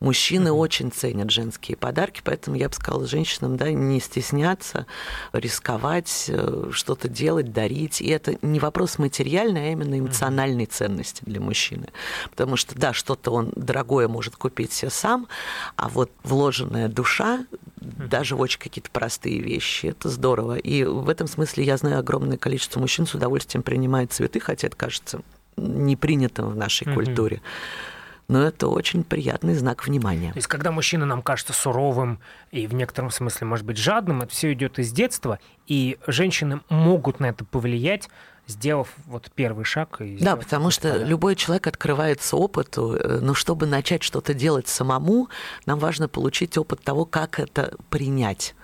Мужчины 0.00 0.48
mm-hmm. 0.48 0.52
очень 0.52 0.90
ценят 0.90 1.30
женские 1.30 1.76
подарки, 1.76 2.22
поэтому 2.24 2.56
я 2.56 2.70
бы 2.70 2.74
сказала 2.74 3.06
женщинам, 3.06 3.58
да, 3.58 3.70
не 3.70 4.00
стесняться, 4.00 4.86
рисковать, 5.34 6.24
э, 6.28 6.70
что-то 6.72 7.08
делать, 7.08 7.52
дарить. 7.52 8.00
И 8.00 8.08
это 8.08 8.38
не 8.40 8.60
вопрос 8.60 8.98
материальной, 8.98 9.68
а 9.68 9.72
именно 9.72 9.98
эмоциональной 9.98 10.64
ценности 10.64 11.22
для 11.26 11.38
мужчины. 11.38 11.88
Потому 12.30 12.56
что, 12.56 12.74
да, 12.78 12.94
что-то 12.94 13.30
он 13.30 13.52
дорогое 13.54 14.08
может 14.08 14.36
купить 14.36 14.72
себе 14.72 14.90
сам, 14.90 15.28
а 15.76 15.90
вот 15.90 16.10
вложенная 16.22 16.88
душа, 16.88 17.44
mm-hmm. 17.80 18.08
даже 18.08 18.36
в 18.36 18.40
очень 18.40 18.58
какие-то 18.58 18.90
простые 18.90 19.40
вещи, 19.40 19.88
это 19.88 20.08
здорово. 20.08 20.56
И 20.56 20.82
в 20.82 21.10
этом 21.10 21.26
смысле 21.26 21.64
я 21.64 21.76
знаю 21.76 21.98
огромное 21.98 22.38
количество 22.38 22.80
мужчин 22.80 23.06
с 23.06 23.14
удовольствием 23.14 23.62
принимает 23.62 24.14
цветы, 24.14 24.40
хотя 24.40 24.68
это 24.68 24.76
кажется 24.76 25.20
не 25.58 25.94
принятым 25.94 26.48
в 26.48 26.56
нашей 26.56 26.86
mm-hmm. 26.86 26.94
культуре 26.94 27.42
но 28.30 28.42
это 28.44 28.68
очень 28.68 29.02
приятный 29.02 29.54
знак 29.54 29.84
внимания. 29.84 30.30
То 30.32 30.38
есть, 30.38 30.46
когда 30.46 30.70
мужчина 30.70 31.04
нам 31.04 31.20
кажется 31.20 31.52
суровым 31.52 32.20
и 32.52 32.68
в 32.68 32.74
некотором 32.74 33.10
смысле, 33.10 33.48
может 33.48 33.66
быть, 33.66 33.76
жадным, 33.76 34.22
это 34.22 34.32
все 34.32 34.52
идет 34.52 34.78
из 34.78 34.92
детства, 34.92 35.40
и 35.66 35.98
женщины 36.06 36.60
могут 36.68 37.18
на 37.18 37.26
это 37.26 37.44
повлиять, 37.44 38.08
сделав 38.46 38.88
вот 39.06 39.32
первый 39.34 39.64
шаг. 39.64 40.00
И 40.00 40.16
да, 40.20 40.36
потому 40.36 40.70
что 40.70 40.88
подарок. 40.90 41.08
любой 41.08 41.34
человек 41.34 41.66
открывается 41.66 42.36
опыту, 42.36 42.94
э, 42.94 43.18
но 43.20 43.34
чтобы 43.34 43.66
начать 43.66 44.04
что-то 44.04 44.32
делать 44.32 44.68
самому, 44.68 45.28
нам 45.66 45.80
важно 45.80 46.08
получить 46.08 46.56
опыт 46.56 46.82
того, 46.82 47.06
как 47.06 47.40
это 47.40 47.74
принять. 47.88 48.54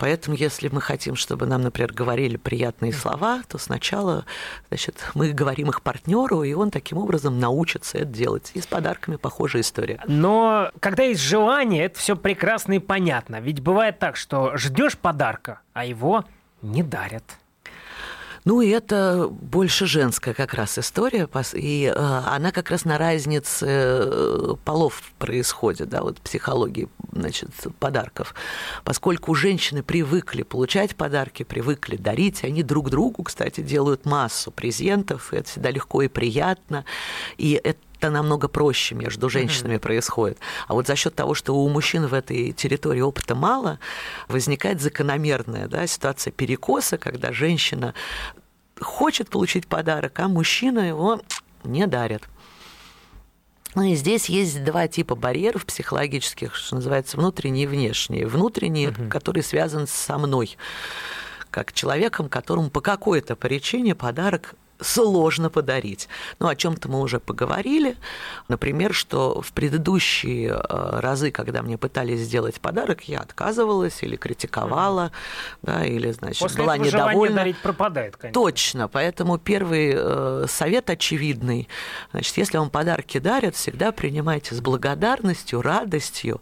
Поэтому, 0.00 0.34
если 0.34 0.68
мы 0.68 0.80
хотим, 0.80 1.14
чтобы 1.14 1.44
нам, 1.44 1.60
например, 1.60 1.92
говорили 1.92 2.38
приятные 2.38 2.92
слова, 2.92 3.42
то 3.46 3.58
сначала 3.58 4.24
значит, 4.68 5.10
мы 5.14 5.32
говорим 5.32 5.68
их 5.68 5.82
партнеру, 5.82 6.42
и 6.42 6.54
он 6.54 6.70
таким 6.70 6.96
образом 6.96 7.38
научится 7.38 7.98
это 7.98 8.06
делать. 8.06 8.50
И 8.54 8.62
с 8.62 8.66
подарками 8.66 9.16
похожая 9.16 9.60
история. 9.60 10.00
Но 10.06 10.70
когда 10.80 11.02
есть 11.02 11.20
желание, 11.20 11.84
это 11.84 11.98
все 11.98 12.16
прекрасно 12.16 12.72
и 12.72 12.78
понятно. 12.78 13.40
Ведь 13.40 13.60
бывает 13.60 13.98
так, 13.98 14.16
что 14.16 14.56
ждешь 14.56 14.96
подарка, 14.96 15.60
а 15.74 15.84
его 15.84 16.24
не 16.62 16.82
дарят. 16.82 17.24
Ну, 18.44 18.60
и 18.62 18.68
это 18.68 19.28
больше 19.28 19.86
женская 19.86 20.32
как 20.32 20.54
раз 20.54 20.78
история, 20.78 21.28
и 21.52 21.92
э, 21.94 21.98
она 21.98 22.52
как 22.52 22.70
раз 22.70 22.84
на 22.84 22.96
разнице 22.96 23.66
э, 23.68 24.54
полов 24.64 25.12
происходит, 25.18 25.90
да, 25.90 26.02
вот 26.02 26.20
психологии, 26.20 26.88
значит, 27.12 27.50
подарков. 27.78 28.34
Поскольку 28.82 29.34
женщины 29.34 29.82
привыкли 29.82 30.42
получать 30.42 30.96
подарки, 30.96 31.42
привыкли 31.42 31.96
дарить, 31.96 32.42
они 32.42 32.62
друг 32.62 32.88
другу, 32.88 33.24
кстати, 33.24 33.60
делают 33.60 34.06
массу 34.06 34.50
презентов, 34.50 35.32
и 35.32 35.36
это 35.36 35.48
всегда 35.48 35.70
легко 35.70 36.02
и 36.02 36.08
приятно, 36.08 36.84
и 37.36 37.60
это 37.62 37.78
это 38.00 38.10
намного 38.10 38.48
проще 38.48 38.94
между 38.94 39.28
женщинами 39.28 39.74
mm-hmm. 39.74 39.80
происходит. 39.80 40.38
А 40.66 40.74
вот 40.74 40.86
за 40.86 40.96
счет 40.96 41.14
того, 41.14 41.34
что 41.34 41.54
у 41.54 41.68
мужчин 41.68 42.06
в 42.06 42.14
этой 42.14 42.52
территории 42.52 43.02
опыта 43.02 43.34
мало, 43.34 43.78
возникает 44.28 44.80
закономерная 44.80 45.68
да, 45.68 45.86
ситуация 45.86 46.30
перекоса, 46.32 46.96
когда 46.96 47.32
женщина 47.32 47.92
хочет 48.80 49.28
получить 49.28 49.66
подарок, 49.66 50.18
а 50.18 50.28
мужчина 50.28 50.80
его 50.80 51.20
не 51.62 51.86
дарит. 51.86 52.22
Ну 53.74 53.82
и 53.82 53.94
здесь 53.94 54.30
есть 54.30 54.64
два 54.64 54.88
типа 54.88 55.14
барьеров 55.14 55.66
психологических, 55.66 56.54
что 56.56 56.76
называется 56.76 57.18
внутренние 57.18 57.64
и 57.64 57.66
внешние. 57.66 58.26
Внутренние, 58.26 58.90
угу. 58.90 59.08
которые 59.10 59.44
связаны 59.44 59.86
со 59.86 60.16
мной, 60.16 60.56
как 61.50 61.74
человеком, 61.74 62.30
которому 62.30 62.70
по 62.70 62.80
какой-то 62.80 63.36
причине 63.36 63.94
подарок 63.94 64.54
сложно 64.80 65.50
подарить. 65.50 66.08
Ну, 66.38 66.48
о 66.48 66.56
чем-то 66.56 66.88
мы 66.88 67.00
уже 67.00 67.20
поговорили. 67.20 67.96
Например, 68.48 68.94
что 68.94 69.40
в 69.40 69.52
предыдущие 69.52 70.50
э, 70.50 71.00
разы, 71.00 71.30
когда 71.30 71.62
мне 71.62 71.78
пытались 71.78 72.20
сделать 72.20 72.60
подарок, 72.60 73.02
я 73.02 73.20
отказывалась 73.20 74.02
или 74.02 74.16
критиковала, 74.16 75.12
mm-hmm. 75.12 75.58
да, 75.62 75.84
или, 75.84 76.12
значит, 76.12 76.40
После 76.40 76.62
была 76.62 76.76
этого 76.76 76.86
недовольна. 76.86 77.36
дарить 77.36 77.58
пропадает, 77.58 78.16
конечно. 78.16 78.40
Точно. 78.40 78.88
Поэтому 78.88 79.38
первый 79.38 79.92
э, 79.94 80.46
совет 80.48 80.90
очевидный. 80.90 81.68
Значит, 82.12 82.36
если 82.36 82.58
вам 82.58 82.70
подарки 82.70 83.18
дарят, 83.18 83.54
всегда 83.54 83.92
принимайте 83.92 84.54
с 84.54 84.60
благодарностью, 84.60 85.62
радостью. 85.62 86.40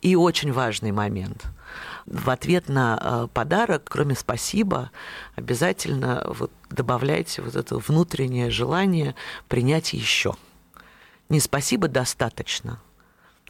И 0.00 0.16
очень 0.16 0.52
важный 0.52 0.92
момент– 0.92 1.44
в 2.06 2.30
ответ 2.30 2.68
на 2.68 2.98
э, 3.00 3.28
подарок, 3.32 3.82
кроме 3.84 4.14
спасибо, 4.14 4.90
обязательно 5.36 6.24
вот 6.26 6.50
добавляйте 6.70 7.42
вот 7.42 7.56
это 7.56 7.78
внутреннее 7.78 8.50
желание 8.50 9.14
принять 9.48 9.92
еще. 9.92 10.34
Не 11.28 11.40
спасибо 11.40 11.88
достаточно, 11.88 12.80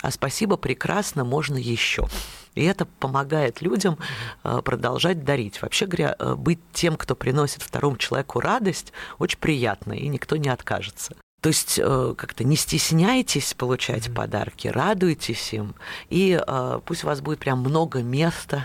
а 0.01 0.11
спасибо 0.11 0.57
прекрасно, 0.57 1.25
можно 1.25 1.57
еще. 1.57 2.09
И 2.55 2.65
это 2.65 2.85
помогает 2.85 3.63
людям 3.63 3.99
э, 4.45 4.61
продолжать 4.63 5.25
дарить. 5.25 5.63
Вообще 5.63 5.87
говоря, 5.87 6.17
э, 6.19 6.35
быть 6.35 6.61
тем, 6.73 6.97
кто 6.97 7.15
приносит 7.17 7.63
второму 7.63 7.97
человеку 7.97 8.41
радость, 8.41 8.93
очень 9.19 9.39
приятно, 9.39 9.95
и 9.95 10.09
никто 10.09 10.37
не 10.37 10.49
откажется. 10.49 11.17
То 11.43 11.49
есть 11.49 11.81
э, 11.83 12.15
как-то 12.17 12.45
не 12.45 12.55
стесняйтесь 12.55 13.55
получать 13.55 14.07
mm-hmm. 14.07 14.15
подарки, 14.15 14.69
радуйтесь 14.69 15.53
им, 15.53 15.75
и 16.09 16.41
э, 16.41 16.81
пусть 16.85 17.03
у 17.03 17.09
вас 17.09 17.21
будет 17.21 17.41
прям 17.41 17.59
много 17.59 18.01
места, 18.01 18.65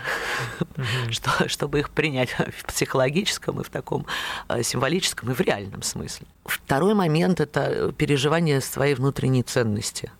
mm-hmm. 0.60 1.10
что, 1.10 1.48
чтобы 1.48 1.80
их 1.80 1.90
принять 1.90 2.30
в 2.56 2.64
психологическом 2.66 3.60
и 3.60 3.64
в 3.64 3.68
таком 3.68 4.06
э, 4.48 4.62
символическом 4.62 5.32
и 5.32 5.34
в 5.34 5.40
реальном 5.40 5.82
смысле. 5.82 6.28
Второй 6.44 6.94
момент– 6.94 7.40
это 7.40 7.90
переживание 7.90 8.60
своей 8.60 8.94
внутренней 8.94 9.42
ценности. 9.42 10.12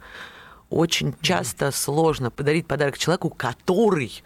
Очень 0.69 1.15
часто 1.21 1.67
mm-hmm. 1.67 1.77
сложно 1.77 2.33
подарить 2.33 2.67
подарок 2.67 2.99
человеку, 2.99 3.31
который 3.31 4.25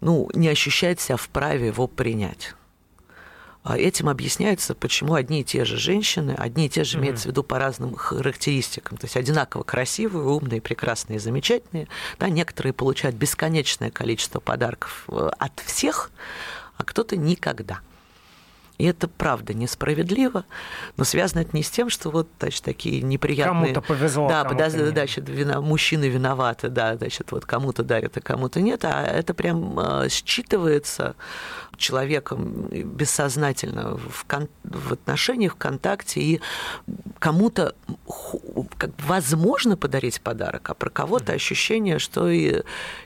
ну, 0.00 0.30
не 0.34 0.46
ощущает 0.46 1.00
себя 1.00 1.16
вправе 1.16 1.66
его 1.66 1.88
принять. 1.88 2.54
А 3.64 3.78
этим 3.78 4.10
объясняется, 4.10 4.74
почему 4.74 5.14
одни 5.14 5.40
и 5.40 5.44
те 5.44 5.64
же 5.64 5.78
женщины, 5.78 6.34
одни 6.36 6.66
и 6.66 6.68
те 6.68 6.84
же 6.84 6.98
mm-hmm. 6.98 7.00
имеются 7.00 7.24
в 7.24 7.26
виду 7.28 7.42
по 7.42 7.58
разным 7.58 7.94
характеристикам, 7.94 8.98
то 8.98 9.06
есть 9.06 9.16
одинаково 9.16 9.62
красивые, 9.62 10.26
умные, 10.26 10.60
прекрасные, 10.60 11.18
замечательные. 11.18 11.88
Да, 12.18 12.28
некоторые 12.28 12.74
получают 12.74 13.16
бесконечное 13.16 13.90
количество 13.90 14.38
подарков 14.38 15.06
э, 15.08 15.30
от 15.38 15.60
всех, 15.60 16.10
а 16.76 16.84
кто-то 16.84 17.16
никогда. 17.16 17.80
И 18.76 18.86
это 18.86 19.06
правда 19.06 19.54
несправедливо, 19.54 20.44
но 20.96 21.04
связано 21.04 21.42
это 21.42 21.56
не 21.56 21.62
с 21.62 21.70
тем, 21.70 21.88
что 21.90 22.10
вот 22.10 22.28
значит, 22.40 22.64
такие 22.64 23.02
неприятные... 23.02 23.72
Кому-то 23.72 23.80
повезло, 23.80 24.28
Да, 24.28 24.42
кому-то 24.42 24.70
да, 24.70 24.90
значит, 24.90 25.28
вина... 25.28 25.60
мужчины 25.60 26.08
виноваты, 26.08 26.68
да, 26.68 26.96
значит, 26.96 27.30
вот 27.30 27.44
кому-то 27.44 27.84
дарят, 27.84 28.16
а 28.16 28.20
кому-то 28.20 28.60
нет, 28.60 28.84
а 28.84 29.04
это 29.04 29.32
прям 29.32 29.78
э, 29.78 30.08
считывается 30.08 31.14
человеком 31.76 32.68
бессознательно 32.68 33.96
в, 33.96 34.24
кон... 34.24 34.48
в 34.64 34.92
отношениях, 34.92 35.54
в 35.54 35.56
контакте, 35.56 36.20
и 36.20 36.40
кому-то 37.20 37.76
возможно 38.98 39.76
подарить 39.76 40.20
подарок, 40.20 40.68
а 40.70 40.74
про 40.74 40.90
кого-то 40.90 41.32
ощущение, 41.32 42.00
что 42.00 42.28
и, 42.28 42.62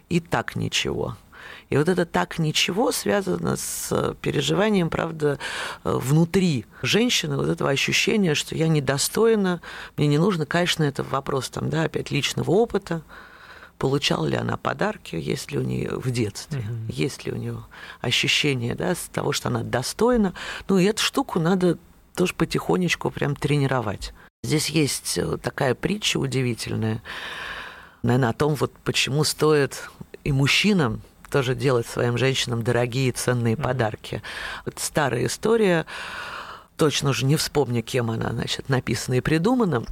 и 0.08 0.20
так 0.20 0.56
ничего. 0.56 1.16
И 1.70 1.76
вот 1.76 1.88
это 1.88 2.06
так 2.06 2.38
ничего 2.38 2.92
связано 2.92 3.56
с 3.56 4.14
переживанием, 4.22 4.88
правда, 4.88 5.38
внутри 5.84 6.64
женщины, 6.82 7.36
вот 7.36 7.48
этого 7.48 7.70
ощущения, 7.70 8.34
что 8.34 8.54
я 8.54 8.68
недостойна, 8.68 9.60
мне 9.96 10.06
не 10.06 10.18
нужно, 10.18 10.46
конечно, 10.46 10.82
это 10.84 11.02
вопрос 11.02 11.50
там, 11.50 11.68
да, 11.68 11.84
опять 11.84 12.10
личного 12.10 12.50
опыта, 12.50 13.02
получала 13.78 14.26
ли 14.26 14.36
она 14.36 14.56
подарки, 14.56 15.14
есть 15.16 15.52
ли 15.52 15.58
у 15.58 15.62
нее 15.62 15.90
в 15.90 16.10
детстве, 16.10 16.60
угу. 16.60 16.92
есть 16.92 17.24
ли 17.24 17.32
у 17.32 17.36
нее 17.36 17.64
ощущение 18.00 18.74
да, 18.74 18.94
того, 19.12 19.32
что 19.32 19.48
она 19.48 19.62
достойна. 19.62 20.34
Ну 20.68 20.78
и 20.78 20.84
эту 20.84 21.02
штуку 21.02 21.38
надо 21.38 21.78
тоже 22.14 22.34
потихонечку 22.34 23.10
прям 23.10 23.36
тренировать. 23.36 24.12
Здесь 24.42 24.70
есть 24.70 25.18
э, 25.18 25.36
такая 25.38 25.74
притча 25.74 26.18
удивительная, 26.18 27.02
наверное, 28.02 28.30
о 28.30 28.32
том, 28.32 28.54
вот 28.54 28.72
почему 28.84 29.24
стоит 29.24 29.88
и 30.24 30.32
мужчинам 30.32 31.00
тоже 31.30 31.54
делать 31.54 31.86
своим 31.86 32.18
женщинам 32.18 32.62
дорогие 32.62 33.12
ценные 33.12 33.54
mm-hmm. 33.54 33.62
подарки. 33.62 34.22
Вот 34.64 34.78
старая 34.78 35.26
история, 35.26 35.86
точно 36.76 37.10
уже 37.10 37.24
не 37.24 37.36
вспомню, 37.36 37.82
кем 37.82 38.10
она, 38.10 38.30
значит, 38.30 38.68
написана 38.68 39.14
и 39.14 39.20
придумана. 39.20 39.84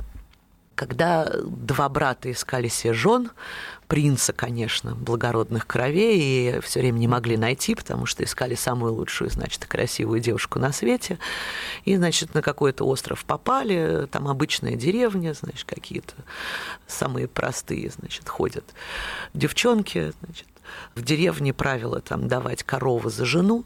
Когда 0.74 1.30
два 1.42 1.88
брата 1.88 2.30
искали 2.30 2.68
себе 2.68 2.92
жен, 2.92 3.30
принца, 3.88 4.34
конечно, 4.34 4.94
благородных 4.94 5.66
кровей, 5.66 6.58
и 6.58 6.60
все 6.60 6.80
время 6.80 6.98
не 6.98 7.08
могли 7.08 7.38
найти, 7.38 7.74
потому 7.74 8.04
что 8.04 8.22
искали 8.24 8.54
самую 8.54 8.92
лучшую, 8.92 9.30
значит, 9.30 9.64
красивую 9.64 10.20
девушку 10.20 10.58
на 10.58 10.72
свете. 10.72 11.18
И, 11.86 11.96
значит, 11.96 12.34
на 12.34 12.42
какой-то 12.42 12.84
остров 12.84 13.24
попали, 13.24 14.06
там 14.10 14.28
обычная 14.28 14.74
деревня, 14.74 15.34
значит, 15.34 15.64
какие-то 15.64 16.14
самые 16.86 17.26
простые, 17.26 17.90
значит, 17.90 18.28
ходят 18.28 18.64
девчонки, 19.32 20.12
значит, 20.22 20.46
в 20.94 21.02
деревне 21.02 21.52
правило 21.52 22.00
там 22.00 22.28
давать 22.28 22.62
корову 22.62 23.10
за 23.10 23.24
жену, 23.24 23.64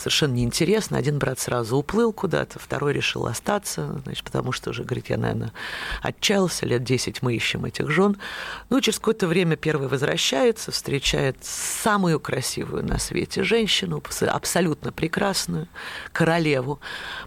совершенно 0.00 0.32
неинтересно. 0.32 0.96
Один 0.98 1.18
брат 1.18 1.38
сразу 1.38 1.76
уплыл 1.76 2.12
куда-то, 2.12 2.58
второй 2.58 2.92
решил 2.92 3.26
остаться, 3.26 4.00
значит, 4.04 4.24
потому 4.24 4.50
что 4.50 4.70
уже, 4.70 4.82
говорит, 4.82 5.10
я, 5.10 5.18
наверное, 5.18 5.52
отчаялся, 6.02 6.66
лет 6.66 6.82
10 6.82 7.22
мы 7.22 7.34
ищем 7.34 7.64
этих 7.66 7.90
жен. 7.90 8.16
Ну, 8.70 8.80
через 8.80 8.98
какое-то 8.98 9.26
время 9.26 9.56
первый 9.56 9.88
возвращается, 9.88 10.72
встречает 10.72 11.36
самую 11.42 12.18
красивую 12.18 12.84
на 12.84 12.98
свете 12.98 13.44
женщину, 13.44 14.02
абсолютно 14.28 14.90
прекрасную, 14.90 15.68
королеву, 16.12 16.80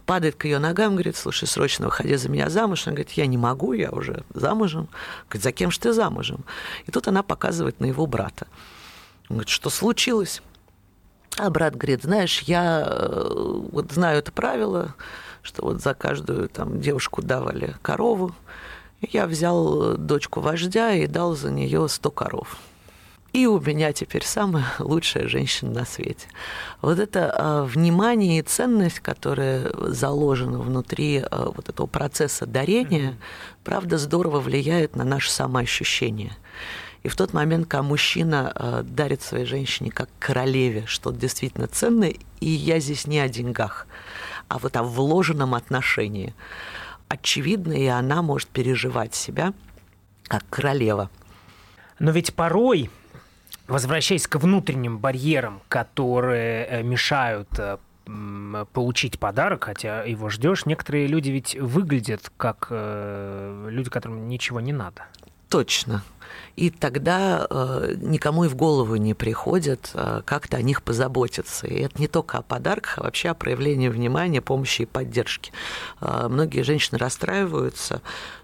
падает 0.06 0.36
к 0.36 0.46
ее 0.46 0.60
ногам, 0.60 0.94
говорит, 0.94 1.16
слушай, 1.16 1.48
срочно 1.48 1.86
выходи 1.86 2.16
за 2.16 2.30
меня 2.30 2.50
замуж. 2.50 2.88
Она 2.88 2.96
говорит, 2.96 3.12
я 3.14 3.28
не 3.28 3.38
могу, 3.38 3.74
я 3.74 3.92
уже 3.92 4.24
замужем. 4.34 4.90
Говорит, 5.30 5.44
за 5.44 5.52
кем 5.52 5.72
же 5.72 5.80
ты 5.80 5.94
замужем? 5.94 6.44
И 6.86 6.92
тут 6.92 7.08
она 7.08 7.24
показывает 7.24 7.80
на 7.80 7.86
его 7.86 8.06
брата. 8.08 8.48
Он 9.30 9.38
говорит, 9.38 9.50
что 9.50 9.70
случилось? 9.70 10.42
А 11.38 11.50
брат 11.50 11.76
говорит, 11.76 12.04
знаешь, 12.04 12.42
я 12.42 12.86
э, 12.86 13.60
вот 13.72 13.92
знаю 13.92 14.20
это 14.20 14.32
правило, 14.32 14.96
что 15.42 15.64
вот 15.64 15.82
за 15.82 15.94
каждую 15.94 16.50
там 16.50 16.80
девушку 16.80 17.22
давали 17.22 17.76
корову. 17.82 18.36
Я 19.02 19.26
взял 19.26 19.98
дочку 19.98 20.40
вождя 20.40 20.94
и 20.94 21.08
дал 21.08 21.36
за 21.36 21.52
нее 21.52 21.90
100 21.90 22.12
коров. 22.12 22.58
И 23.34 23.48
у 23.48 23.60
меня 23.60 23.92
теперь 23.94 24.24
самая 24.24 24.66
лучшая 24.80 25.28
женщина 25.28 25.72
на 25.72 25.86
свете. 25.86 26.28
Вот 26.82 27.00
это 27.00 27.34
а, 27.36 27.64
внимание 27.64 28.40
и 28.40 28.44
ценность, 28.44 29.00
которая 29.00 29.72
заложена 29.76 30.60
внутри 30.60 31.18
а, 31.20 31.50
вот 31.50 31.68
этого 31.68 31.88
процесса 31.88 32.46
дарения, 32.46 33.18
правда, 33.64 33.98
здорово 33.98 34.40
влияет 34.40 34.96
на 34.96 35.04
наше 35.04 35.32
самоощущение. 35.32 36.38
И 37.04 37.10
в 37.10 37.18
тот 37.18 37.34
момент, 37.34 37.68
когда 37.68 37.84
мужчина 37.84 38.54
э, 38.56 38.84
дарит 38.84 39.22
своей 39.22 39.46
женщине 39.46 39.92
как 39.92 40.10
королеве 40.20 40.86
что-то 40.88 41.18
действительно 41.18 41.68
ценное, 41.68 42.16
и 42.40 42.50
я 42.50 42.80
здесь 42.80 43.08
не 43.08 43.20
о 43.20 43.28
деньгах, 43.28 43.88
а 44.48 44.58
вот 44.58 44.78
о 44.78 44.84
вложенном 44.84 45.54
отношении, 45.54 46.34
очевидно, 47.10 47.74
и 47.74 47.86
она 47.88 48.22
может 48.22 48.48
переживать 48.48 49.16
себя 49.16 49.54
как 50.24 50.44
королева. 50.50 51.10
Но 52.00 52.12
ведь 52.12 52.34
порой, 52.34 52.90
возвращаясь 53.68 54.26
к 54.26 54.38
внутренним 54.38 54.98
барьерам, 54.98 55.62
которые 55.68 56.66
э, 56.66 56.84
мешают 56.84 57.50
э, 57.60 57.78
получить 58.72 59.20
подарок, 59.20 59.66
хотя 59.66 60.04
его 60.04 60.30
ждешь. 60.30 60.66
Некоторые 60.66 61.08
люди 61.08 61.32
ведь 61.32 61.56
выглядят 61.56 62.32
как 62.36 62.68
люди, 62.70 63.90
которым 63.90 64.28
ничего 64.28 64.60
не 64.60 64.74
надо. 64.74 65.06
Точно. 65.48 66.04
И 66.56 66.70
тогда 66.70 67.48
э, 67.50 67.96
никому 67.98 68.46
и 68.46 68.48
в 68.48 68.56
голову 68.56 68.96
не 68.96 69.16
приходит 69.16 69.90
э, 69.96 70.22
как-то 70.24 70.58
о 70.58 70.62
них 70.62 70.84
позаботиться. 70.84 71.66
И 71.66 71.82
это 71.82 72.00
не 72.00 72.08
только 72.08 72.38
о 72.38 72.42
подарках, 72.44 73.00
а 73.00 73.04
вообще 73.04 73.30
о 73.30 73.34
проявлении 73.34 73.90
внимания, 73.90 74.40
помощи 74.40 74.84
и 74.84 74.86
поддержки. 74.86 75.52
Э, 76.00 76.28
многие 76.30 76.62
женщины 76.62 77.00
расстраиваются, 77.00 78.02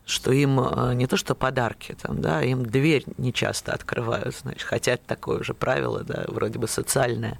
что 0.09 0.31
им 0.31 0.59
э, 0.59 0.93
не 0.95 1.05
то 1.05 1.17
что 1.17 1.35
подарки, 1.35 1.95
там, 2.01 2.19
да, 2.19 2.41
им 2.41 2.65
дверь 2.65 3.03
не 3.17 3.31
часто 3.31 3.73
открывают, 3.73 4.35
значит, 4.35 4.63
хотя 4.63 4.93
это 4.93 5.03
такое 5.05 5.39
уже 5.39 5.53
правило, 5.53 6.03
да, 6.03 6.25
вроде 6.29 6.57
бы 6.57 6.67
социальное. 6.67 7.37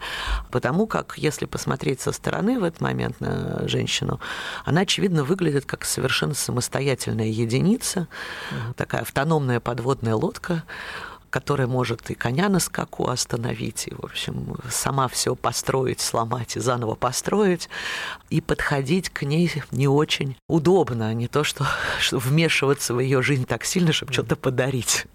Потому 0.51 0.86
как, 0.86 1.15
если 1.17 1.45
посмотреть 1.47 1.99
со 1.99 2.12
стороны 2.12 2.60
в 2.60 2.63
этот 2.63 2.79
момент 2.79 3.19
на 3.21 3.67
женщину, 3.67 4.19
она, 4.65 4.82
очевидно, 4.82 5.23
выглядит 5.23 5.65
как 5.65 5.84
совершенно 5.84 6.36
самостоятельная 6.36 7.25
единица, 7.25 8.08
такая 8.77 9.01
автономная 9.01 9.60
подводная 9.60 10.13
лодка, 10.13 10.59
которая 11.30 11.67
может 11.67 12.10
и 12.10 12.15
коня 12.15 12.50
на 12.50 12.60
скаку 12.60 13.08
остановить, 13.10 13.88
и, 13.88 13.93
в 13.93 14.04
общем, 14.04 14.56
сама 14.69 15.08
все 15.08 15.36
построить, 15.36 16.02
сломать 16.02 16.56
и 16.56 16.60
заново 16.60 16.95
построить, 16.95 17.69
и 18.30 18.41
подходить 18.41 19.10
к 19.10 19.24
ней 19.24 19.52
не 19.72 19.88
очень 19.88 20.36
удобно, 20.48 21.13
не 21.13 21.28
то 21.28 21.43
что, 21.43 21.65
что 22.00 22.17
вмешиваться 22.17 22.93
в 22.93 23.00
ее 23.00 23.22
жизнь 23.22 23.45
так 23.45 23.63
сильно, 23.63 23.93
чтобы 23.93 24.13
что-то 24.13 24.36
подарить. 24.36 25.06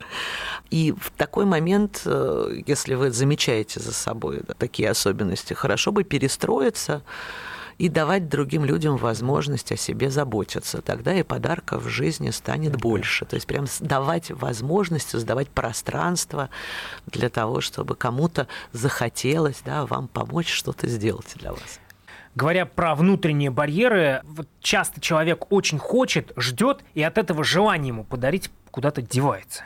И 0.70 0.92
в 0.92 1.10
такой 1.16 1.44
момент, 1.44 2.02
э, 2.04 2.62
если 2.66 2.94
вы 2.94 3.10
замечаете 3.10 3.80
за 3.80 3.92
собой 3.92 4.42
да, 4.46 4.54
такие 4.54 4.90
особенности, 4.90 5.52
хорошо 5.52 5.92
бы 5.92 6.04
перестроиться, 6.04 7.02
и 7.78 7.88
давать 7.88 8.28
другим 8.28 8.64
людям 8.64 8.96
возможность 8.96 9.72
о 9.72 9.76
себе 9.76 10.10
заботиться. 10.10 10.82
Тогда 10.82 11.14
и 11.14 11.22
подарков 11.22 11.84
в 11.84 11.88
жизни 11.88 12.30
станет 12.30 12.76
больше. 12.76 13.24
То 13.24 13.34
есть 13.34 13.46
прям 13.46 13.66
давать 13.80 14.30
возможность, 14.30 15.10
создавать 15.10 15.48
пространство 15.48 16.50
для 17.06 17.28
того, 17.28 17.60
чтобы 17.60 17.94
кому-то 17.94 18.48
захотелось 18.72 19.62
да, 19.64 19.86
вам 19.86 20.08
помочь 20.08 20.52
что-то 20.52 20.86
сделать 20.86 21.34
для 21.36 21.52
вас. 21.52 21.80
Говоря 22.34 22.66
про 22.66 22.96
внутренние 22.96 23.50
барьеры, 23.50 24.20
вот 24.24 24.48
часто 24.60 25.00
человек 25.00 25.52
очень 25.52 25.78
хочет, 25.78 26.32
ждет, 26.36 26.82
и 26.94 27.02
от 27.02 27.16
этого 27.16 27.44
желание 27.44 27.88
ему 27.88 28.02
подарить 28.02 28.50
куда-то 28.72 29.02
девается 29.02 29.62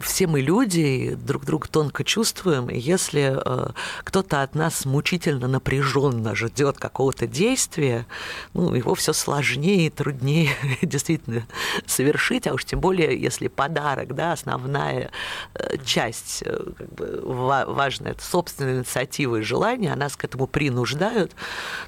все 0.00 0.26
мы 0.26 0.40
люди, 0.40 1.14
друг 1.20 1.44
друга 1.44 1.68
тонко 1.68 2.02
чувствуем, 2.02 2.68
и 2.68 2.78
если 2.78 3.36
э, 3.36 3.70
кто-то 4.04 4.42
от 4.42 4.54
нас 4.54 4.86
мучительно 4.86 5.48
напряженно 5.48 6.34
ждет 6.34 6.78
какого-то 6.78 7.26
действия, 7.26 8.06
ну, 8.54 8.74
его 8.74 8.94
все 8.94 9.12
сложнее 9.12 9.86
и 9.86 9.90
труднее 9.90 10.50
действительно 10.82 11.46
совершить, 11.86 12.46
а 12.46 12.54
уж 12.54 12.64
тем 12.64 12.80
более, 12.80 13.20
если 13.20 13.48
подарок, 13.48 14.14
да, 14.14 14.32
основная 14.32 15.10
э, 15.54 15.76
часть, 15.84 16.42
э, 16.46 16.58
как 16.76 16.94
бы, 16.94 17.20
важная, 17.24 18.12
это 18.12 18.22
собственная 18.24 18.78
инициатива 18.78 19.36
и 19.36 19.42
желание, 19.42 19.92
а 19.92 19.96
нас 19.96 20.16
к 20.16 20.24
этому 20.24 20.46
принуждают, 20.46 21.32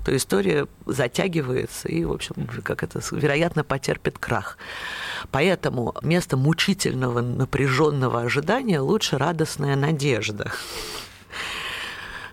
то 0.04 0.14
история 0.14 0.66
затягивается 0.84 1.88
и, 1.88 2.04
в 2.04 2.12
общем, 2.12 2.34
как 2.62 2.82
это, 2.82 3.00
вероятно, 3.12 3.64
потерпит 3.64 4.18
крах. 4.18 4.58
Поэтому 5.30 5.94
вместо 6.02 6.36
мучительного 6.36 7.22
напряженного 7.22 7.93
ожидания 8.02 8.80
лучше 8.80 9.18
радостная 9.18 9.76
надежда. 9.76 10.52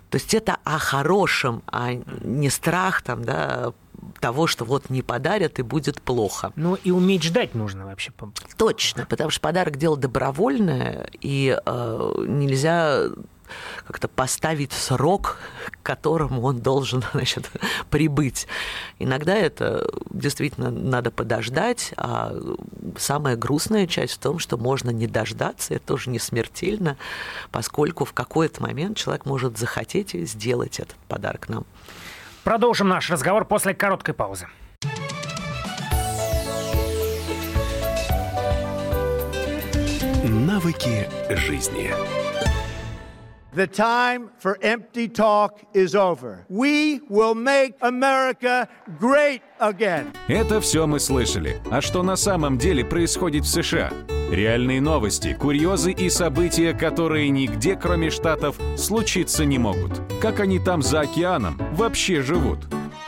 То 0.10 0.18
есть 0.18 0.34
это 0.34 0.58
о 0.66 0.78
хорошем, 0.78 1.64
а 1.68 1.94
не 1.94 2.50
страх 2.50 3.02
там, 3.02 3.24
да, 3.24 3.72
того, 4.20 4.48
что 4.48 4.66
вот 4.66 4.90
не 4.90 5.02
подарят 5.02 5.60
и 5.60 5.62
будет 5.62 6.02
плохо. 6.02 6.52
Ну 6.56 6.76
и 6.76 6.92
уметь 6.92 7.24
ждать 7.24 7.56
нужно 7.56 7.86
вообще. 7.86 8.12
Точно, 8.58 9.06
потому 9.06 9.30
что 9.30 9.40
подарок 9.42 9.78
дело 9.78 9.96
добровольное, 9.96 11.10
и 11.22 11.58
э, 11.66 12.14
нельзя 12.28 13.08
как-то 13.88 14.08
поставить 14.08 14.74
срок, 14.74 15.38
к 15.70 15.84
которому 15.84 16.44
он 16.44 16.60
должен 16.60 17.04
значит, 17.14 17.50
прибыть. 17.90 18.48
Иногда 19.00 19.36
это 19.36 19.88
действительно 20.10 20.72
надо 20.72 21.12
подождать, 21.12 21.94
а 21.98 22.34
самая 22.98 23.36
грустная 23.36 23.88
часть 23.88 24.14
в 24.14 24.20
том, 24.20 24.40
что 24.40 24.58
можно 24.58 24.90
не 24.90 25.08
дождаться, 25.08 25.74
это 25.74 25.86
тоже 25.86 26.10
не 26.10 26.20
смертельно, 26.20 26.98
поскольку 27.52 28.06
в 28.06 28.14
какой-то 28.14 28.62
момент 28.62 28.98
человек 28.98 29.26
может 29.26 29.58
захотеть 29.58 30.12
сделать 30.14 30.80
этот 30.80 30.96
подарок 31.08 31.50
нам. 31.50 31.66
Продолжим 32.44 32.88
наш 32.88 33.10
разговор 33.10 33.46
после 33.46 33.74
короткой 33.74 34.14
паузы. 34.16 34.48
Навыки 40.24 41.10
жизни. 41.30 41.92
The 43.54 43.68
time 43.68 44.30
for 44.40 44.58
empty 44.62 45.10
talk 45.10 45.60
is 45.74 45.94
over. 45.94 46.46
We 46.48 47.02
will 47.10 47.36
make 47.36 47.74
America 47.82 48.70
great 48.98 49.42
again. 49.60 50.14
Это 50.30 50.62
все 50.62 50.88
мы 50.88 51.02
слышали. 51.02 51.62
А 51.70 51.82
что 51.82 52.02
на 52.02 52.16
самом 52.16 52.58
деле 52.58 52.86
происходит 52.86 53.44
в 53.44 53.50
США? 53.50 53.92
Реальные 54.32 54.80
новости, 54.80 55.36
курьезы 55.38 55.92
и 55.92 56.10
события, 56.10 56.74
которые 56.74 57.30
нигде, 57.30 57.76
кроме 57.76 58.10
Штатов, 58.10 58.56
случиться 58.78 59.44
не 59.44 59.60
могут. 59.60 60.00
Как 60.22 60.40
они 60.40 60.58
там 60.58 60.82
за 60.82 61.02
океаном 61.02 61.58
вообще 61.74 62.22
живут? 62.22 62.60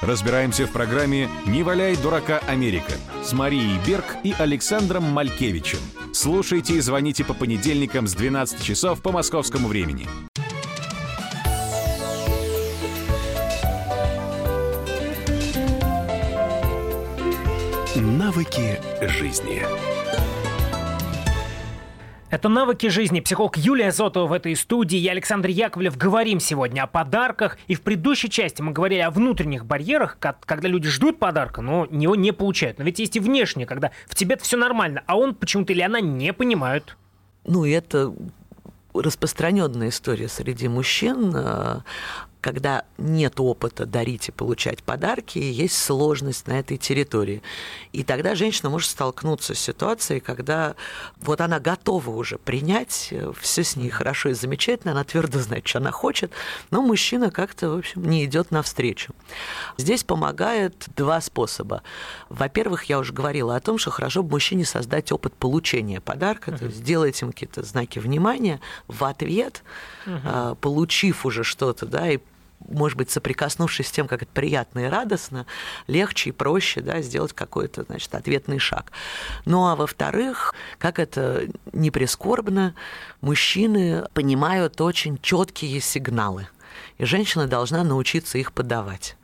Разбираемся 0.01 0.67
в 0.67 0.73
программе 0.73 1.29
«Не 1.45 1.63
валяй 1.63 1.95
дурака 1.95 2.41
Америка» 2.49 2.91
с 3.23 3.31
Марией 3.31 3.79
Берг 3.87 4.17
и 4.23 4.35
Александром 4.37 5.03
Малькевичем. 5.03 5.79
Слушайте 6.13 6.73
и 6.73 6.81
звоните 6.81 7.23
по 7.23 7.33
понедельникам 7.33 8.07
с 8.07 8.13
12 8.13 8.63
часов 8.63 9.01
по 9.01 9.11
московскому 9.11 9.67
времени. 9.67 10.07
Навыки 17.95 18.79
жизни. 19.01 19.63
Это 22.33 22.49
«Навыки 22.49 22.87
жизни». 22.87 23.19
Психолог 23.19 23.57
Юлия 23.57 23.91
Зотова 23.91 24.25
в 24.25 24.33
этой 24.33 24.55
студии. 24.55 24.97
Я 24.97 25.11
Александр 25.11 25.49
Яковлев. 25.49 25.95
Говорим 25.95 26.39
сегодня 26.39 26.81
о 26.81 26.87
подарках. 26.87 27.59
И 27.67 27.75
в 27.75 27.81
предыдущей 27.81 28.27
части 28.27 28.59
мы 28.59 28.71
говорили 28.71 29.01
о 29.01 29.11
внутренних 29.11 29.67
барьерах, 29.67 30.17
когда 30.19 30.67
люди 30.67 30.89
ждут 30.89 31.19
подарка, 31.19 31.61
но 31.61 31.85
его 31.91 32.15
не 32.15 32.31
получают. 32.31 32.79
Но 32.79 32.85
ведь 32.85 32.97
есть 32.97 33.15
и 33.17 33.19
внешние, 33.19 33.67
когда 33.67 33.91
в 34.07 34.15
тебе 34.15 34.35
все 34.37 34.57
нормально, 34.57 35.03
а 35.05 35.15
он 35.15 35.35
почему-то 35.35 35.73
или 35.73 35.81
она 35.81 36.01
не 36.01 36.33
понимают. 36.33 36.97
Ну, 37.45 37.65
это 37.65 38.11
распространенная 38.95 39.89
история 39.89 40.27
среди 40.27 40.67
мужчин 40.67 41.35
когда 42.43 42.83
нет 42.97 43.39
опыта 43.39 43.85
дарить 43.85 44.27
и 44.27 44.33
получать 44.33 44.83
подарки, 44.83 45.37
есть 45.37 45.77
сложность 45.77 46.45
на 46.45 46.59
этой 46.59 46.75
территории. 46.75 47.41
И 47.93 48.03
тогда 48.03 48.35
женщина 48.35 48.69
может 48.69 48.89
столкнуться 48.89 49.55
с 49.55 49.59
ситуацией, 49.59 50.19
когда 50.19 50.75
вот 51.21 51.39
она 51.39 51.61
готова 51.61 52.09
уже 52.09 52.37
принять, 52.37 53.07
э, 53.11 53.31
все 53.39 53.63
с 53.63 53.77
ней 53.77 53.89
хорошо 53.89 54.29
и 54.29 54.33
замечательно, 54.33 54.91
она 54.91 55.05
твердо 55.05 55.39
знает, 55.39 55.65
что 55.65 55.77
она 55.77 55.91
хочет, 55.91 56.33
но 56.69 56.81
мужчина 56.81 57.31
как-то, 57.31 57.69
в 57.69 57.77
общем, 57.77 58.03
не 58.03 58.25
идет 58.25 58.51
навстречу. 58.51 59.13
Здесь 59.77 60.03
помогает 60.03 60.89
два 60.97 61.21
способа. 61.21 61.81
Во-первых, 62.27 62.83
я 62.85 62.99
уже 62.99 63.13
говорила 63.13 63.55
о 63.55 63.61
том, 63.61 63.77
что 63.77 63.89
хорошо 63.89 64.21
бы 64.21 64.31
мужчине 64.31 64.65
создать 64.65 65.13
опыт 65.13 65.33
получения 65.33 66.01
подарка, 66.01 66.51
uh-huh. 66.51 66.57
то 66.57 66.65
есть 66.65 66.79
сделать 66.79 67.21
им 67.21 67.31
какие-то 67.31 67.63
знаки 67.63 67.99
внимания 67.99 68.59
в 68.89 69.05
ответ, 69.05 69.63
uh-huh. 70.05 70.55
получив 70.55 71.25
уже 71.25 71.45
что-то, 71.45 71.85
да, 71.85 72.11
и 72.11 72.19
может 72.67 72.97
быть, 72.97 73.09
соприкоснувшись 73.09 73.87
с 73.87 73.91
тем, 73.91 74.07
как 74.07 74.23
это 74.23 74.31
приятно 74.33 74.79
и 74.79 74.89
радостно, 74.89 75.45
легче 75.87 76.29
и 76.29 76.33
проще 76.33 76.81
да, 76.81 77.01
сделать 77.01 77.33
какой-то 77.33 77.83
значит, 77.83 78.13
ответный 78.15 78.59
шаг. 78.59 78.91
Ну 79.45 79.67
а 79.67 79.75
во-вторых, 79.75 80.53
как 80.77 80.99
это 80.99 81.47
не 81.71 81.91
прискорбно, 81.91 82.75
мужчины 83.21 84.05
понимают 84.13 84.79
очень 84.81 85.17
четкие 85.21 85.79
сигналы, 85.81 86.47
и 86.97 87.05
женщина 87.05 87.47
должна 87.47 87.83
научиться 87.83 88.37
их 88.37 88.53
подавать. 88.53 89.15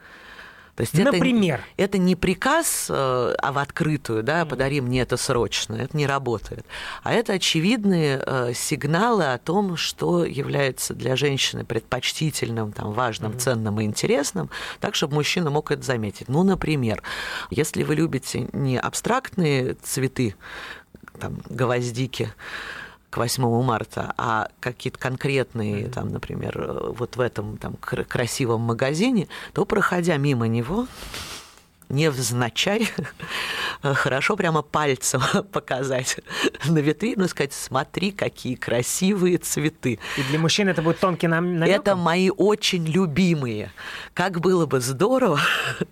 То 0.80 0.84
есть 0.84 0.94
Например? 0.94 1.60
Это, 1.76 1.84
это 1.84 1.98
не 1.98 2.16
приказ, 2.16 2.88
э, 2.90 2.94
а 3.38 3.52
в 3.52 3.58
открытую, 3.58 4.24
да, 4.24 4.46
подари 4.46 4.80
мне 4.80 5.02
это 5.02 5.18
срочно, 5.18 5.76
это 5.76 5.98
не 5.98 6.08
работает. 6.08 6.66
А 7.04 7.12
это 7.12 7.34
очевидные 7.34 8.24
э, 8.26 8.54
сигналы 8.56 9.26
о 9.26 9.38
том, 9.40 9.76
что 9.76 10.24
является 10.24 10.94
для 10.94 11.18
женщины 11.18 11.66
предпочтительным, 11.66 12.72
там, 12.72 12.94
важным, 12.94 13.38
ценным 13.38 13.82
и 13.82 13.84
интересным, 13.84 14.50
так, 14.80 14.96
чтобы 14.96 15.16
мужчина 15.16 15.50
мог 15.50 15.70
это 15.70 15.84
заметить. 15.84 16.30
Ну, 16.30 16.44
например, 16.44 17.04
если 17.50 17.84
вы 17.84 17.96
любите 17.96 18.48
не 18.54 18.80
абстрактные 18.80 19.74
цветы, 19.84 20.36
там, 21.20 21.42
гвоздики, 21.50 22.32
к 23.10 23.18
8 23.18 23.64
марта, 23.64 24.14
а 24.18 24.50
какие-то 24.60 25.00
конкретные, 25.00 25.90
там, 25.90 26.10
например, 26.10 26.58
э, 26.58 26.92
вот 26.96 27.16
в 27.16 27.20
этом 27.22 27.58
там 27.58 27.74
красивом 27.74 28.62
магазине, 28.62 29.28
то, 29.54 29.66
проходя 29.66 30.18
мимо 30.18 30.48
него, 30.48 30.88
невзначай, 31.90 32.90
хорошо 33.82 34.36
прямо 34.36 34.62
пальцем 34.62 35.22
показать 35.52 36.18
на 36.66 36.80
витрину 36.80 37.26
и 37.26 37.28
сказать, 37.28 37.54
смотри, 37.54 38.12
какие 38.12 38.56
красивые 38.56 39.38
цветы. 39.38 40.00
И 40.18 40.24
для 40.30 40.40
мужчин 40.40 40.70
это 40.70 40.82
будет 40.82 41.00
тонкий 41.00 41.28
намек? 41.28 41.68
Это 41.68 41.96
мои 41.96 42.30
очень 42.30 42.86
любимые. 42.86 43.72
Как 44.14 44.40
было 44.40 44.66
бы 44.66 44.80
здорово 44.80 45.40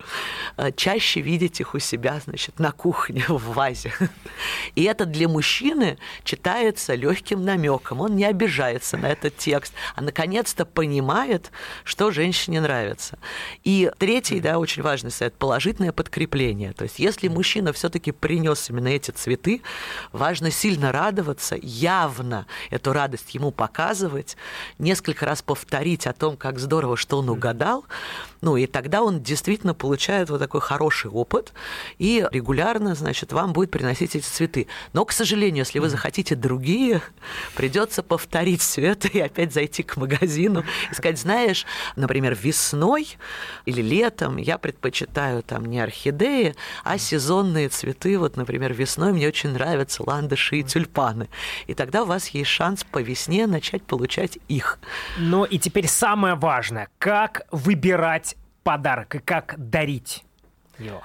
чаще 0.76 1.20
видеть 1.20 1.60
их 1.60 1.74
у 1.74 1.78
себя, 1.78 2.20
значит, 2.24 2.58
на 2.58 2.72
кухне 2.72 3.24
в 3.28 3.54
вазе. 3.54 3.92
И 4.74 4.84
это 4.84 5.04
для 5.04 5.28
мужчины 5.28 5.98
читается 6.24 6.94
легким 6.94 7.44
намеком. 7.44 8.00
Он 8.00 8.14
не 8.14 8.24
обижается 8.24 8.96
на 8.96 9.06
этот 9.06 9.36
текст, 9.36 9.72
а 9.96 10.02
наконец-то 10.02 10.64
понимает, 10.64 11.50
что 11.84 12.10
женщине 12.10 12.60
нравится. 12.60 13.18
И 13.64 13.90
третий, 13.98 14.40
да, 14.40 14.58
очень 14.58 14.82
важный 14.82 15.10
совет, 15.10 15.34
положительное 15.34 15.87
эмоциональное 15.88 15.92
подкрепление. 15.92 16.72
То 16.72 16.84
есть 16.84 16.98
если 16.98 17.28
мужчина 17.28 17.72
все-таки 17.72 18.12
принес 18.12 18.70
именно 18.70 18.88
эти 18.88 19.10
цветы, 19.10 19.62
важно 20.12 20.50
сильно 20.50 20.92
радоваться, 20.92 21.56
явно 21.60 22.46
эту 22.70 22.92
радость 22.92 23.34
ему 23.34 23.50
показывать, 23.50 24.36
несколько 24.78 25.26
раз 25.26 25.42
повторить 25.42 26.06
о 26.06 26.12
том, 26.12 26.36
как 26.36 26.58
здорово, 26.58 26.96
что 26.96 27.18
он 27.18 27.28
угадал, 27.28 27.84
ну 28.40 28.56
и 28.56 28.66
тогда 28.66 29.02
он 29.02 29.22
действительно 29.22 29.74
получает 29.74 30.30
вот 30.30 30.38
такой 30.38 30.60
хороший 30.60 31.10
опыт 31.10 31.52
и 31.98 32.26
регулярно, 32.30 32.94
значит, 32.94 33.32
вам 33.32 33.52
будет 33.52 33.70
приносить 33.70 34.14
эти 34.14 34.24
цветы. 34.24 34.66
Но, 34.92 35.04
к 35.04 35.12
сожалению, 35.12 35.64
если 35.64 35.80
вы 35.80 35.88
захотите 35.88 36.34
другие, 36.34 37.02
придется 37.56 38.02
повторить 38.02 38.60
все 38.60 38.82
это 38.82 39.08
и 39.08 39.18
опять 39.20 39.52
зайти 39.52 39.82
к 39.82 39.96
магазину 39.96 40.64
и 40.90 40.94
сказать, 40.94 41.18
знаешь, 41.18 41.66
например, 41.96 42.36
весной 42.40 43.16
или 43.66 43.82
летом 43.82 44.36
я 44.36 44.58
предпочитаю 44.58 45.42
там 45.42 45.66
не 45.66 45.77
орхидеи, 45.82 46.54
а 46.84 46.98
сезонные 46.98 47.68
цветы. 47.68 48.18
Вот, 48.18 48.36
например, 48.36 48.72
весной 48.72 49.12
мне 49.12 49.28
очень 49.28 49.50
нравятся 49.50 50.02
ландыши 50.02 50.56
и 50.56 50.62
тюльпаны. 50.62 51.28
И 51.66 51.74
тогда 51.74 52.02
у 52.02 52.06
вас 52.06 52.28
есть 52.28 52.50
шанс 52.50 52.84
по 52.84 53.00
весне 53.00 53.46
начать 53.46 53.82
получать 53.82 54.38
их. 54.48 54.78
Ну 55.18 55.44
и 55.44 55.58
теперь 55.58 55.88
самое 55.88 56.34
важное. 56.34 56.88
Как 56.98 57.42
выбирать 57.50 58.36
подарок 58.62 59.14
и 59.14 59.18
как 59.18 59.54
дарить 59.56 60.24
его? 60.78 61.02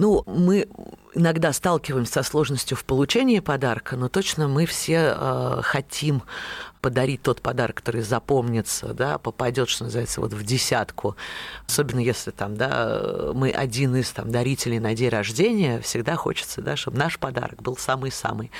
Ну, 0.00 0.22
мы 0.26 0.66
иногда 1.14 1.52
сталкиваемся 1.52 2.14
со 2.14 2.22
сложностью 2.22 2.74
в 2.74 2.86
получении 2.86 3.40
подарка, 3.40 3.98
но 3.98 4.08
точно 4.08 4.48
мы 4.48 4.64
все 4.64 5.14
э, 5.14 5.60
хотим 5.62 6.22
подарить 6.80 7.20
тот 7.20 7.42
подарок, 7.42 7.76
который 7.76 8.00
запомнится, 8.00 8.94
да, 8.94 9.18
попадет, 9.18 9.68
что 9.68 9.84
называется, 9.84 10.22
вот 10.22 10.32
в 10.32 10.42
десятку. 10.42 11.16
Особенно 11.66 11.98
если 11.98 12.30
там, 12.30 12.56
да, 12.56 13.30
мы 13.34 13.50
один 13.50 13.94
из 13.94 14.10
там 14.10 14.32
дарителей 14.32 14.78
на 14.78 14.94
день 14.94 15.10
рождения, 15.10 15.82
всегда 15.82 16.16
хочется, 16.16 16.62
да, 16.62 16.76
чтобы 16.76 16.96
наш 16.96 17.18
подарок 17.18 17.60
был 17.60 17.76
самый-самый. 17.76 18.50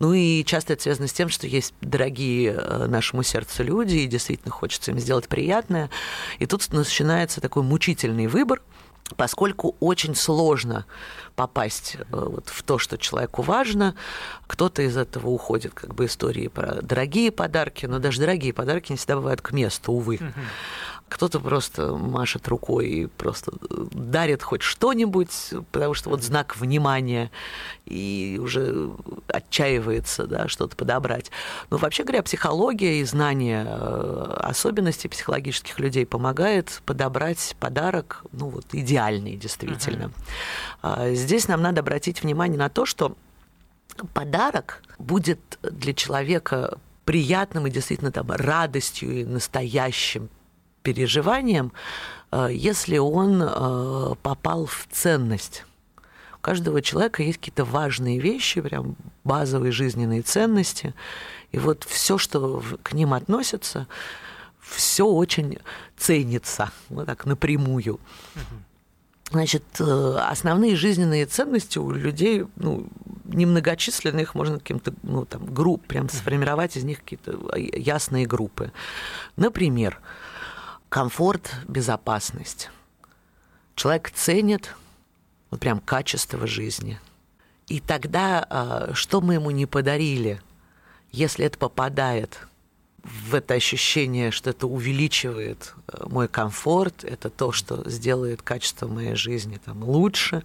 Ну 0.00 0.12
и 0.12 0.44
часто 0.44 0.74
это 0.74 0.82
связано 0.82 1.08
с 1.08 1.14
тем, 1.14 1.30
что 1.30 1.46
есть 1.46 1.72
дорогие 1.80 2.52
э, 2.52 2.86
нашему 2.88 3.22
сердцу 3.22 3.64
люди, 3.64 3.96
и 3.96 4.06
действительно 4.06 4.52
хочется 4.52 4.90
им 4.90 4.98
сделать 4.98 5.28
приятное. 5.28 5.88
И 6.40 6.44
тут 6.44 6.70
начинается 6.74 7.40
такой 7.40 7.62
мучительный 7.62 8.26
выбор, 8.26 8.60
поскольку 9.16 9.76
очень 9.80 10.14
сложно 10.14 10.86
попасть 11.36 11.96
э, 11.96 12.02
вот 12.10 12.48
в 12.48 12.62
то, 12.62 12.78
что 12.78 12.98
человеку 12.98 13.42
важно. 13.42 13.94
Кто-то 14.46 14.82
из 14.82 14.96
этого 14.96 15.28
уходит, 15.28 15.72
как 15.74 15.94
бы 15.94 16.06
истории 16.06 16.48
про 16.48 16.82
дорогие 16.82 17.30
подарки, 17.32 17.86
но 17.86 17.98
даже 17.98 18.20
дорогие 18.20 18.52
подарки 18.52 18.92
не 18.92 18.98
всегда 18.98 19.16
бывают 19.16 19.40
к 19.40 19.52
месту, 19.52 19.92
увы. 19.92 20.20
Кто-то 21.10 21.40
просто 21.40 21.94
машет 21.96 22.46
рукой 22.46 22.88
и 22.88 23.06
просто 23.06 23.52
дарит 23.92 24.44
хоть 24.44 24.62
что-нибудь, 24.62 25.52
потому 25.72 25.92
что 25.92 26.08
вот 26.08 26.22
знак 26.22 26.56
внимания, 26.56 27.32
и 27.84 28.38
уже 28.40 28.90
отчаивается 29.26 30.26
да, 30.26 30.46
что-то 30.46 30.76
подобрать. 30.76 31.32
Но 31.68 31.78
вообще 31.78 32.04
говоря, 32.04 32.22
психология 32.22 33.00
и 33.00 33.04
знание 33.04 33.66
э, 33.66 34.36
особенностей 34.38 35.08
психологических 35.08 35.80
людей 35.80 36.06
помогает 36.06 36.80
подобрать 36.86 37.56
подарок, 37.58 38.24
ну 38.30 38.48
вот 38.48 38.66
идеальный 38.72 39.36
действительно. 39.36 40.12
Uh-huh. 40.82 41.14
Здесь 41.14 41.48
нам 41.48 41.60
надо 41.60 41.80
обратить 41.80 42.22
внимание 42.22 42.58
на 42.58 42.68
то, 42.68 42.86
что 42.86 43.16
подарок 44.14 44.82
будет 44.98 45.40
для 45.62 45.92
человека 45.92 46.78
приятным 47.04 47.66
и 47.66 47.70
действительно 47.70 48.12
там 48.12 48.30
радостью 48.30 49.10
и 49.22 49.24
настоящим 49.24 50.28
переживанием, 50.82 51.72
э, 52.30 52.48
если 52.52 52.98
он 52.98 53.42
э, 53.42 54.14
попал 54.22 54.66
в 54.66 54.86
ценность. 54.90 55.64
У 56.36 56.42
каждого 56.42 56.80
человека 56.80 57.22
есть 57.22 57.38
какие-то 57.38 57.64
важные 57.64 58.18
вещи, 58.18 58.60
прям 58.60 58.96
базовые 59.24 59.72
жизненные 59.72 60.22
ценности. 60.22 60.94
И 61.52 61.58
вот 61.58 61.84
все, 61.84 62.16
что 62.16 62.62
к 62.82 62.92
ним 62.92 63.12
относится, 63.12 63.86
все 64.60 65.04
очень 65.04 65.58
ценится, 65.96 66.70
вот 66.88 67.06
так 67.06 67.26
напрямую. 67.26 68.00
Значит, 69.30 69.62
э, 69.78 70.16
основные 70.28 70.74
жизненные 70.76 71.24
ценности 71.26 71.78
у 71.78 71.90
людей 71.92 72.46
ну, 72.56 72.88
немногочисленные, 73.26 74.22
их 74.22 74.34
можно 74.34 74.58
каким-то 74.58 74.92
ну, 75.02 75.24
там, 75.24 75.44
групп, 75.44 75.86
прям 75.86 76.08
сформировать 76.08 76.76
из 76.76 76.84
них 76.84 76.98
какие-то 76.98 77.38
ясные 77.56 78.26
группы. 78.26 78.72
Например, 79.36 80.00
комфорт, 80.90 81.54
безопасность. 81.68 82.68
Человек 83.76 84.10
ценит 84.10 84.74
вот 85.50 85.60
прям 85.60 85.80
качество 85.80 86.46
жизни. 86.46 87.00
И 87.68 87.80
тогда, 87.80 88.44
а, 88.50 88.90
что 88.92 89.20
мы 89.20 89.34
ему 89.34 89.52
не 89.52 89.66
подарили, 89.66 90.42
если 91.12 91.46
это 91.46 91.56
попадает 91.58 92.40
в 93.02 93.34
это 93.34 93.54
ощущение, 93.54 94.32
что 94.32 94.50
это 94.50 94.66
увеличивает 94.66 95.74
а, 95.86 96.08
мой 96.08 96.26
комфорт, 96.26 97.04
это 97.04 97.30
то, 97.30 97.52
что 97.52 97.88
сделает 97.88 98.42
качество 98.42 98.88
моей 98.88 99.14
жизни 99.14 99.60
там, 99.64 99.84
лучше, 99.84 100.42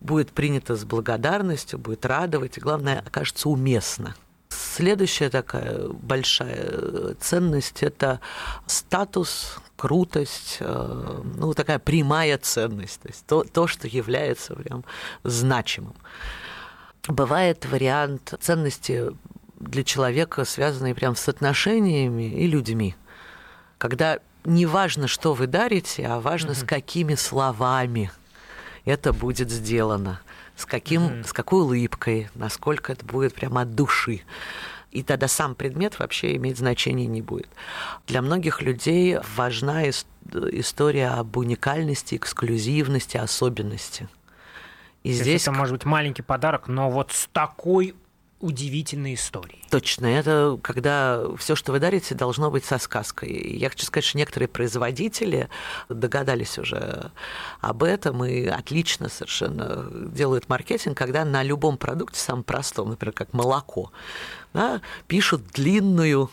будет 0.00 0.30
принято 0.32 0.74
с 0.74 0.84
благодарностью, 0.84 1.78
будет 1.78 2.06
радовать, 2.06 2.56
и 2.56 2.60
главное, 2.60 3.00
окажется 3.00 3.50
уместно– 3.50 4.16
Следующая 4.60 5.30
такая 5.30 5.88
большая 5.88 7.14
ценность– 7.20 7.78
это 7.82 8.20
статус, 8.66 9.56
крутость, 9.76 10.58
э, 10.60 11.22
ну, 11.36 11.54
такая 11.54 11.78
прямая 11.78 12.36
ценность, 12.38 13.00
то 13.00 13.08
есть 13.08 13.24
то, 13.26 13.42
то 13.44 13.66
что 13.66 13.88
является 13.88 14.54
прям 14.54 14.84
значимым. 15.24 15.94
Бывает 17.08 17.64
вариант 17.64 18.34
ценности 18.40 19.10
для 19.58 19.82
человека, 19.82 20.44
связанный 20.44 20.94
прям 20.94 21.16
с 21.16 21.28
отношениями 21.28 22.30
и 22.30 22.46
людьми, 22.46 22.94
когда 23.78 24.18
не 24.44 24.66
важно, 24.66 25.08
что 25.08 25.32
вы 25.32 25.46
дарите, 25.46 26.06
а 26.06 26.20
важно, 26.20 26.50
mm-hmm. 26.50 26.64
с 26.64 26.68
какими 26.68 27.14
словами 27.14 28.10
это 28.84 29.12
будет 29.12 29.50
сделано 29.50 30.20
с, 30.60 30.66
каким, 30.66 31.02
mm-hmm. 31.02 31.26
с 31.26 31.32
какой 31.32 31.62
улыбкой, 31.62 32.28
насколько 32.34 32.92
это 32.92 33.04
будет 33.04 33.34
прямо 33.34 33.62
от 33.62 33.74
души. 33.74 34.22
И 34.90 35.02
тогда 35.02 35.28
сам 35.28 35.54
предмет 35.54 35.98
вообще 35.98 36.36
иметь 36.36 36.58
значения 36.58 37.06
не 37.06 37.22
будет. 37.22 37.48
Для 38.06 38.22
многих 38.22 38.60
людей 38.60 39.18
важна 39.36 39.88
история 39.88 41.08
об 41.10 41.36
уникальности, 41.36 42.16
эксклюзивности, 42.16 43.16
особенности. 43.16 44.08
И 45.02 45.16
То 45.16 45.22
здесь 45.22 45.42
это 45.42 45.52
может 45.52 45.72
быть 45.74 45.84
маленький 45.84 46.22
подарок, 46.22 46.68
но 46.68 46.90
вот 46.90 47.12
с 47.12 47.28
такой 47.32 47.94
удивительной 48.40 49.14
истории. 49.14 49.62
Точно. 49.70 50.06
Это 50.06 50.58
когда 50.62 51.22
все, 51.36 51.54
что 51.54 51.72
вы 51.72 51.78
дарите, 51.78 52.14
должно 52.14 52.50
быть 52.50 52.64
со 52.64 52.78
сказкой. 52.78 53.56
Я 53.56 53.68
хочу 53.68 53.84
сказать, 53.84 54.04
что 54.04 54.18
некоторые 54.18 54.48
производители 54.48 55.48
догадались 55.88 56.58
уже 56.58 57.12
об 57.60 57.82
этом 57.82 58.24
и 58.24 58.46
отлично 58.46 59.08
совершенно 59.08 59.88
делают 59.92 60.48
маркетинг, 60.48 60.96
когда 60.96 61.24
на 61.24 61.42
любом 61.42 61.76
продукте, 61.76 62.18
самом 62.18 62.42
простом, 62.42 62.90
например, 62.90 63.12
как 63.12 63.32
молоко, 63.32 63.92
да, 64.54 64.80
пишут 65.06 65.46
длинную 65.52 66.30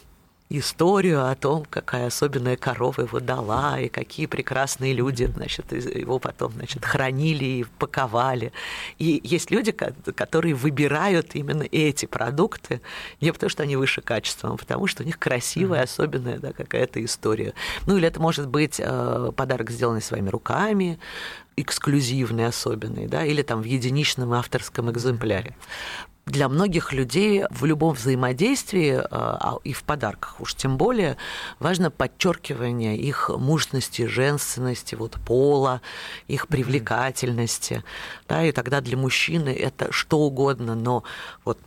историю 0.50 1.30
о 1.30 1.36
том, 1.36 1.66
какая 1.70 2.08
особенная 2.08 2.56
корова 2.56 3.02
его 3.02 3.20
дала, 3.20 3.80
и 3.80 3.90
какие 3.90 4.28
прекрасные 4.28 4.94
люди, 4.94 5.26
значит, 5.26 5.72
его 5.74 6.20
потом, 6.20 6.54
значит, 6.54 6.86
хранили 6.86 7.46
и 7.46 7.66
паковали. 7.80 8.54
И 8.98 9.20
есть 9.24 9.52
люди, 9.52 9.72
которые 9.72 10.56
выбирают 10.56 11.36
именно 11.36 11.64
эти 11.64 12.06
продукты 12.06 12.82
не 13.20 13.32
потому, 13.32 13.50
что 13.50 13.64
они 13.64 13.76
выше 13.76 14.02
качеством, 14.02 14.54
а 14.54 14.58
потому 14.58 14.88
что 14.88 15.04
у 15.04 15.06
них 15.06 15.20
красивая, 15.20 15.84
особенная 15.84 16.40
да, 16.40 16.54
какая-то 16.54 17.04
история. 17.04 17.54
Ну, 17.86 17.98
или 17.98 18.08
это 18.08 18.22
может 18.22 18.48
быть 18.48 18.80
э, 18.80 19.32
подарок, 19.36 19.70
сделанный 19.72 20.02
своими 20.02 20.30
руками, 20.30 21.00
эксклюзивный, 21.58 22.46
особенный, 22.46 23.08
да, 23.08 23.26
или 23.26 23.42
там 23.42 23.62
в 23.62 23.66
единичном 23.66 24.34
авторском 24.34 24.90
экземпляре. 24.92 25.56
Для 26.28 26.50
многих 26.50 26.94
людей 26.94 27.44
в 27.50 27.66
любом 27.66 27.94
взаимодействии, 27.94 29.02
а 29.10 29.58
и 29.64 29.74
в 29.74 29.84
подарках 29.84 30.40
уж 30.40 30.54
тем 30.54 30.78
более, 30.78 31.18
важно 31.60 31.90
подчеркивание 31.90 32.98
их 32.98 33.30
мужности, 33.30 34.06
женственности, 34.06 34.96
вот 34.96 35.14
пола, 35.26 35.82
их 36.28 36.48
привлекательности. 36.48 37.84
Да, 38.28 38.46
и 38.46 38.52
тогда 38.52 38.82
для 38.82 38.98
мужчины 38.98 39.50
это 39.50 39.92
что 39.92 40.20
угодно, 40.20 40.76
но 40.76 41.04
вот, 41.46 41.60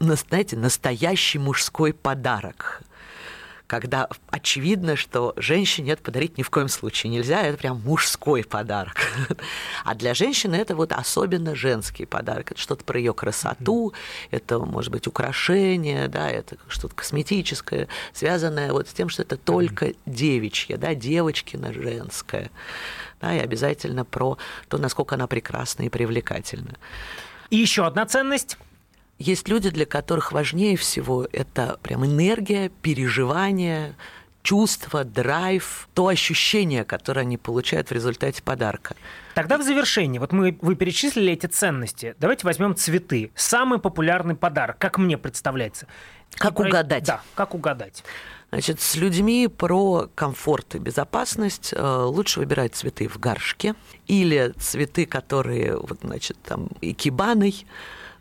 знаете, 0.00 0.56
настоящий 0.56 1.38
мужской 1.38 1.92
подарок 1.92 2.82
когда 3.72 4.06
очевидно, 4.28 4.96
что 4.96 5.32
женщине 5.38 5.92
это 5.92 6.02
подарить 6.02 6.36
ни 6.36 6.42
в 6.42 6.50
коем 6.50 6.68
случае 6.68 7.10
нельзя, 7.10 7.40
это 7.40 7.56
прям 7.56 7.80
мужской 7.80 8.44
подарок. 8.44 9.00
А 9.84 9.94
для 9.94 10.12
женщины 10.12 10.56
это 10.56 10.76
вот 10.76 10.92
особенно 10.92 11.54
женский 11.54 12.04
подарок. 12.04 12.52
Это 12.52 12.60
что-то 12.60 12.84
про 12.84 12.98
ее 12.98 13.14
красоту, 13.14 13.94
это, 14.30 14.58
может 14.58 14.92
быть, 14.92 15.06
украшение, 15.06 16.08
да, 16.08 16.28
это 16.28 16.58
что-то 16.68 16.94
косметическое, 16.94 17.88
связанное 18.12 18.72
вот 18.72 18.90
с 18.90 18.92
тем, 18.92 19.08
что 19.08 19.22
это 19.22 19.38
только 19.38 19.94
девичье, 20.04 20.76
да, 20.76 20.94
девочкина 20.94 21.72
женское. 21.72 22.50
Да, 23.22 23.34
и 23.34 23.38
обязательно 23.38 24.04
про 24.04 24.36
то, 24.68 24.76
насколько 24.76 25.14
она 25.14 25.26
прекрасна 25.26 25.84
и 25.84 25.88
привлекательна. 25.88 26.74
И 27.48 27.56
еще 27.56 27.86
одна 27.86 28.04
ценность 28.04 28.58
есть 29.18 29.48
люди, 29.48 29.70
для 29.70 29.86
которых 29.86 30.32
важнее 30.32 30.76
всего 30.76 31.26
это 31.32 31.78
прям 31.82 32.04
энергия, 32.04 32.70
переживание, 32.82 33.94
чувство, 34.42 35.04
драйв, 35.04 35.88
то 35.94 36.08
ощущение, 36.08 36.84
которое 36.84 37.22
они 37.22 37.38
получают 37.38 37.88
в 37.88 37.92
результате 37.92 38.42
подарка. 38.42 38.96
Тогда 39.34 39.56
в 39.56 39.62
завершении, 39.62 40.18
вот 40.18 40.32
мы, 40.32 40.58
вы 40.60 40.74
перечислили 40.74 41.32
эти 41.32 41.46
ценности. 41.46 42.14
Давайте 42.18 42.44
возьмем 42.44 42.74
цветы. 42.74 43.30
Самый 43.34 43.78
популярный 43.78 44.34
подарок, 44.34 44.78
как 44.78 44.98
мне 44.98 45.16
представляется. 45.16 45.86
Как 46.36 46.58
и 46.58 46.62
угадать? 46.64 47.04
Да, 47.04 47.22
как 47.34 47.54
угадать. 47.54 48.02
Значит, 48.50 48.80
с 48.80 48.96
людьми 48.96 49.48
про 49.48 50.10
комфорт 50.14 50.74
и 50.74 50.78
безопасность 50.78 51.72
э, 51.72 52.02
лучше 52.04 52.40
выбирать 52.40 52.74
цветы 52.74 53.08
в 53.08 53.18
горшке 53.18 53.74
или 54.06 54.52
цветы, 54.58 55.06
которые, 55.06 55.76
вот, 55.76 56.00
значит, 56.02 56.36
там, 56.42 56.68
икебаной, 56.82 57.66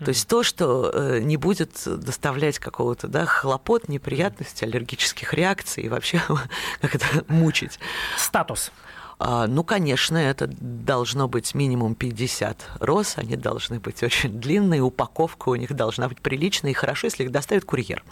то 0.04 0.10
есть 0.10 0.28
то, 0.28 0.42
что 0.42 0.92
э, 0.92 1.20
не 1.20 1.38
будет 1.38 1.72
доставлять 1.86 2.58
какого-то 2.58 3.08
да, 3.08 3.26
хлопот, 3.26 3.88
неприятностей, 3.88 4.66
аллергических 4.66 5.34
реакций 5.34 5.84
и 5.84 5.90
вообще 5.90 6.22
как 6.82 6.96
это 6.96 7.06
мучить. 7.28 7.80
Статус. 8.18 8.72
А, 9.20 9.46
ну, 9.46 9.64
конечно, 9.64 10.18
это 10.18 10.48
должно 10.48 11.28
быть 11.28 11.54
минимум 11.54 11.94
50 11.94 12.58
роз, 12.80 13.20
они 13.20 13.36
должны 13.36 13.80
быть 13.80 14.02
очень 14.02 14.32
длинные, 14.32 14.82
упаковка 14.82 15.50
у 15.50 15.56
них 15.56 15.74
должна 15.76 16.10
быть 16.10 16.20
приличная, 16.22 16.72
и 16.72 16.74
хорошо, 16.74 17.06
если 17.06 17.26
их 17.26 17.32
доставит 17.32 17.64
курьер. 17.64 18.04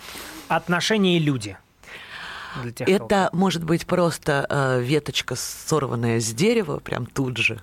Отношения 0.49 1.17
и 1.17 1.19
люди. 1.19 1.57
Тех, 2.75 2.87
это 2.87 3.29
кого... 3.29 3.29
может 3.33 3.63
быть 3.63 3.87
просто 3.87 4.45
э, 4.47 4.81
веточка, 4.81 5.35
сорванная 5.35 6.19
с 6.19 6.31
дерева, 6.31 6.79
прям 6.79 7.07
тут 7.07 7.37
же 7.37 7.59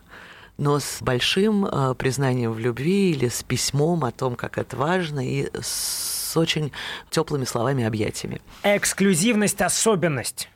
но 0.59 0.79
с 0.79 0.99
большим 1.01 1.67
э, 1.67 1.95
признанием 1.95 2.53
в 2.53 2.59
любви 2.59 3.11
или 3.11 3.29
с 3.29 3.43
письмом 3.43 4.05
о 4.05 4.13
том, 4.13 4.37
как 4.37 4.59
это 4.59 4.77
важно, 4.77 5.27
и 5.27 5.51
с 5.61 6.37
очень 6.37 6.73
теплыми 7.11 7.45
словами 7.45 7.85
объятиями. 7.85 8.41
Эксклюзивность, 8.63 9.61
особенность 9.63 10.49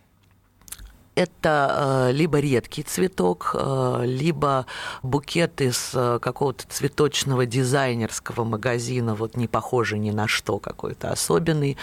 это 1.17 2.07
э, 2.09 2.13
либо 2.13 2.39
редкий 2.39 2.83
цветок, 2.83 3.55
э, 3.55 4.03
либо 4.07 4.65
букет 5.03 5.61
из 5.61 5.91
какого-то 5.91 6.67
цветочного 6.69 7.45
дизайнерского 7.45 8.45
магазина, 8.45 9.15
вот 9.15 9.37
не 9.37 9.47
похожий 9.47 9.99
ни 9.99 10.13
на 10.13 10.29
что, 10.29 10.59
какой-то 10.59 11.11
особенный, 11.11 11.77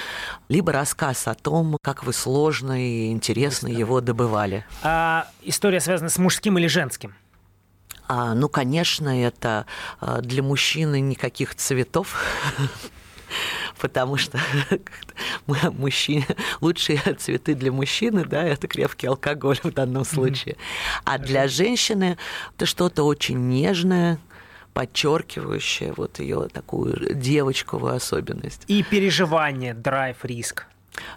либо 0.50 0.72
рассказ 0.72 1.28
о 1.28 1.36
том, 1.36 1.78
как 1.84 2.04
вы 2.04 2.14
сложно 2.14 2.82
и 2.82 3.12
интересно 3.12 3.68
его 3.68 4.02
добывали. 4.02 4.66
А 4.82 5.28
история 5.44 5.82
связана 5.82 6.10
с 6.10 6.18
мужским 6.18 6.58
или 6.58 6.68
женским? 6.68 7.14
А, 8.08 8.34
ну, 8.34 8.50
конечно, 8.50 9.24
это 9.24 9.66
а, 10.00 10.22
для 10.22 10.42
мужчины 10.42 11.00
никаких 11.00 11.56
цветов 11.56 12.16
потому 13.80 14.18
что 14.18 14.40
мужчине, 15.48 16.26
лучшие 16.62 17.00
цветы 17.18 17.54
для 17.54 17.72
мужчины, 17.72 18.26
да, 18.26 18.44
это 18.44 18.68
крепкий 18.68 19.08
алкоголь 19.08 19.60
в 19.64 19.72
данном 19.72 20.06
случае. 20.06 20.58
А 21.04 21.18
для 21.18 21.48
женщины 21.48 22.18
это 22.56 22.66
что-то 22.66 23.04
очень 23.04 23.48
нежное, 23.50 24.20
подчеркивающее 24.74 25.94
вот 25.96 26.20
ее 26.20 26.50
такую 26.54 27.16
девочковую 27.16 27.96
особенность. 27.96 28.64
И 28.68 28.84
переживание, 28.84 29.74
драйв, 29.74 30.24
риск 30.24 30.66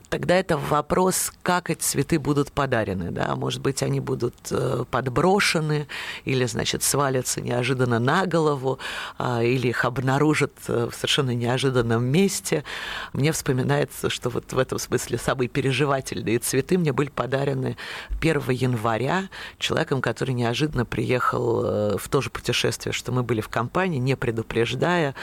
тогда 0.09 0.35
это 0.37 0.57
вопрос, 0.57 1.33
как 1.43 1.71
эти 1.71 1.81
цветы 1.81 2.19
будут 2.19 2.53
подарены. 2.53 3.11
Да? 3.11 3.35
Может 3.37 3.61
быть, 3.61 3.83
они 3.83 4.01
будут 4.01 4.35
э, 4.51 4.85
подброшены 4.91 5.87
или, 6.25 6.45
значит, 6.45 6.83
свалятся 6.83 7.41
неожиданно 7.41 7.99
на 7.99 8.27
голову, 8.27 8.79
а, 9.19 9.43
или 9.43 9.69
их 9.69 9.85
обнаружат 9.85 10.53
э, 10.69 10.89
в 10.91 10.95
совершенно 10.95 11.35
неожиданном 11.35 12.05
месте. 12.05 12.65
Мне 13.13 13.33
вспоминается, 13.33 14.11
что 14.11 14.31
вот 14.31 14.53
в 14.53 14.59
этом 14.59 14.79
смысле 14.79 15.19
самые 15.19 15.49
переживательные 15.49 16.39
цветы 16.39 16.79
мне 16.79 16.93
были 16.93 17.09
подарены 17.09 17.77
1 18.21 18.51
января 18.51 19.29
человеком, 19.59 20.01
который 20.01 20.33
неожиданно 20.35 20.85
приехал 20.85 21.65
э, 21.65 21.97
в 21.99 22.09
то 22.09 22.21
же 22.21 22.31
путешествие, 22.31 22.93
что 22.93 23.13
мы 23.13 23.23
были 23.23 23.41
в 23.41 23.49
компании, 23.49 23.99
не 23.99 24.17
предупреждая. 24.17 25.15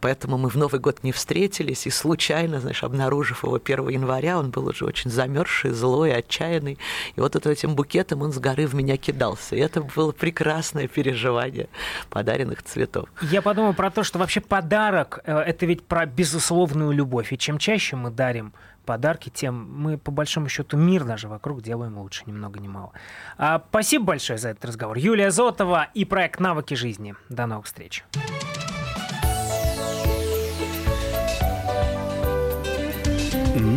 Поэтому 0.00 0.38
мы 0.38 0.48
в 0.48 0.56
Новый 0.56 0.80
год 0.80 1.02
не 1.02 1.12
встретились, 1.12 1.86
и 1.86 1.90
случайно, 1.90 2.60
знаешь, 2.60 2.82
обнаружив 2.82 3.44
его 3.44 3.60
1 3.62 3.88
января, 3.88 4.01
января, 4.02 4.38
он 4.38 4.50
был 4.50 4.68
уже 4.68 4.84
очень 4.84 5.10
замерзший, 5.10 5.70
злой, 5.70 6.14
отчаянный. 6.14 6.78
И 7.16 7.20
вот 7.20 7.34
этим 7.46 7.74
букетом 7.74 8.22
он 8.22 8.32
с 8.32 8.38
горы 8.38 8.66
в 8.66 8.74
меня 8.74 8.96
кидался. 8.96 9.56
И 9.56 9.60
это 9.60 9.82
было 9.82 10.12
прекрасное 10.12 10.88
переживание 10.88 11.68
подаренных 12.10 12.62
цветов. 12.62 13.08
Я 13.22 13.42
подумал 13.42 13.74
про 13.74 13.90
то, 13.90 14.02
что 14.02 14.18
вообще 14.18 14.40
подарок 14.40 15.20
э,– 15.24 15.36
это 15.46 15.66
ведь 15.66 15.84
про 15.84 16.06
безусловную 16.06 16.92
любовь. 16.92 17.32
И 17.32 17.38
чем 17.38 17.58
чаще 17.58 17.96
мы 17.96 18.10
дарим 18.10 18.52
подарки, 18.84 19.30
тем 19.30 19.70
мы, 19.70 19.96
по 19.96 20.10
большому 20.10 20.48
счету, 20.48 20.76
мир 20.76 21.04
даже 21.04 21.28
вокруг 21.28 21.62
делаем 21.62 21.98
лучше, 21.98 22.24
ни 22.26 22.32
много 22.32 22.58
ни 22.58 22.68
мало. 22.68 22.92
А, 23.38 23.62
спасибо 23.68 24.06
большое 24.06 24.38
за 24.38 24.50
этот 24.50 24.64
разговор. 24.64 24.96
Юлия 24.96 25.30
Зотова 25.30 25.88
и 25.94 26.04
проект 26.04 26.40
«Навыки 26.40 26.74
жизни». 26.74 27.14
До 27.28 27.46
новых 27.46 27.66
встреч. 27.66 28.04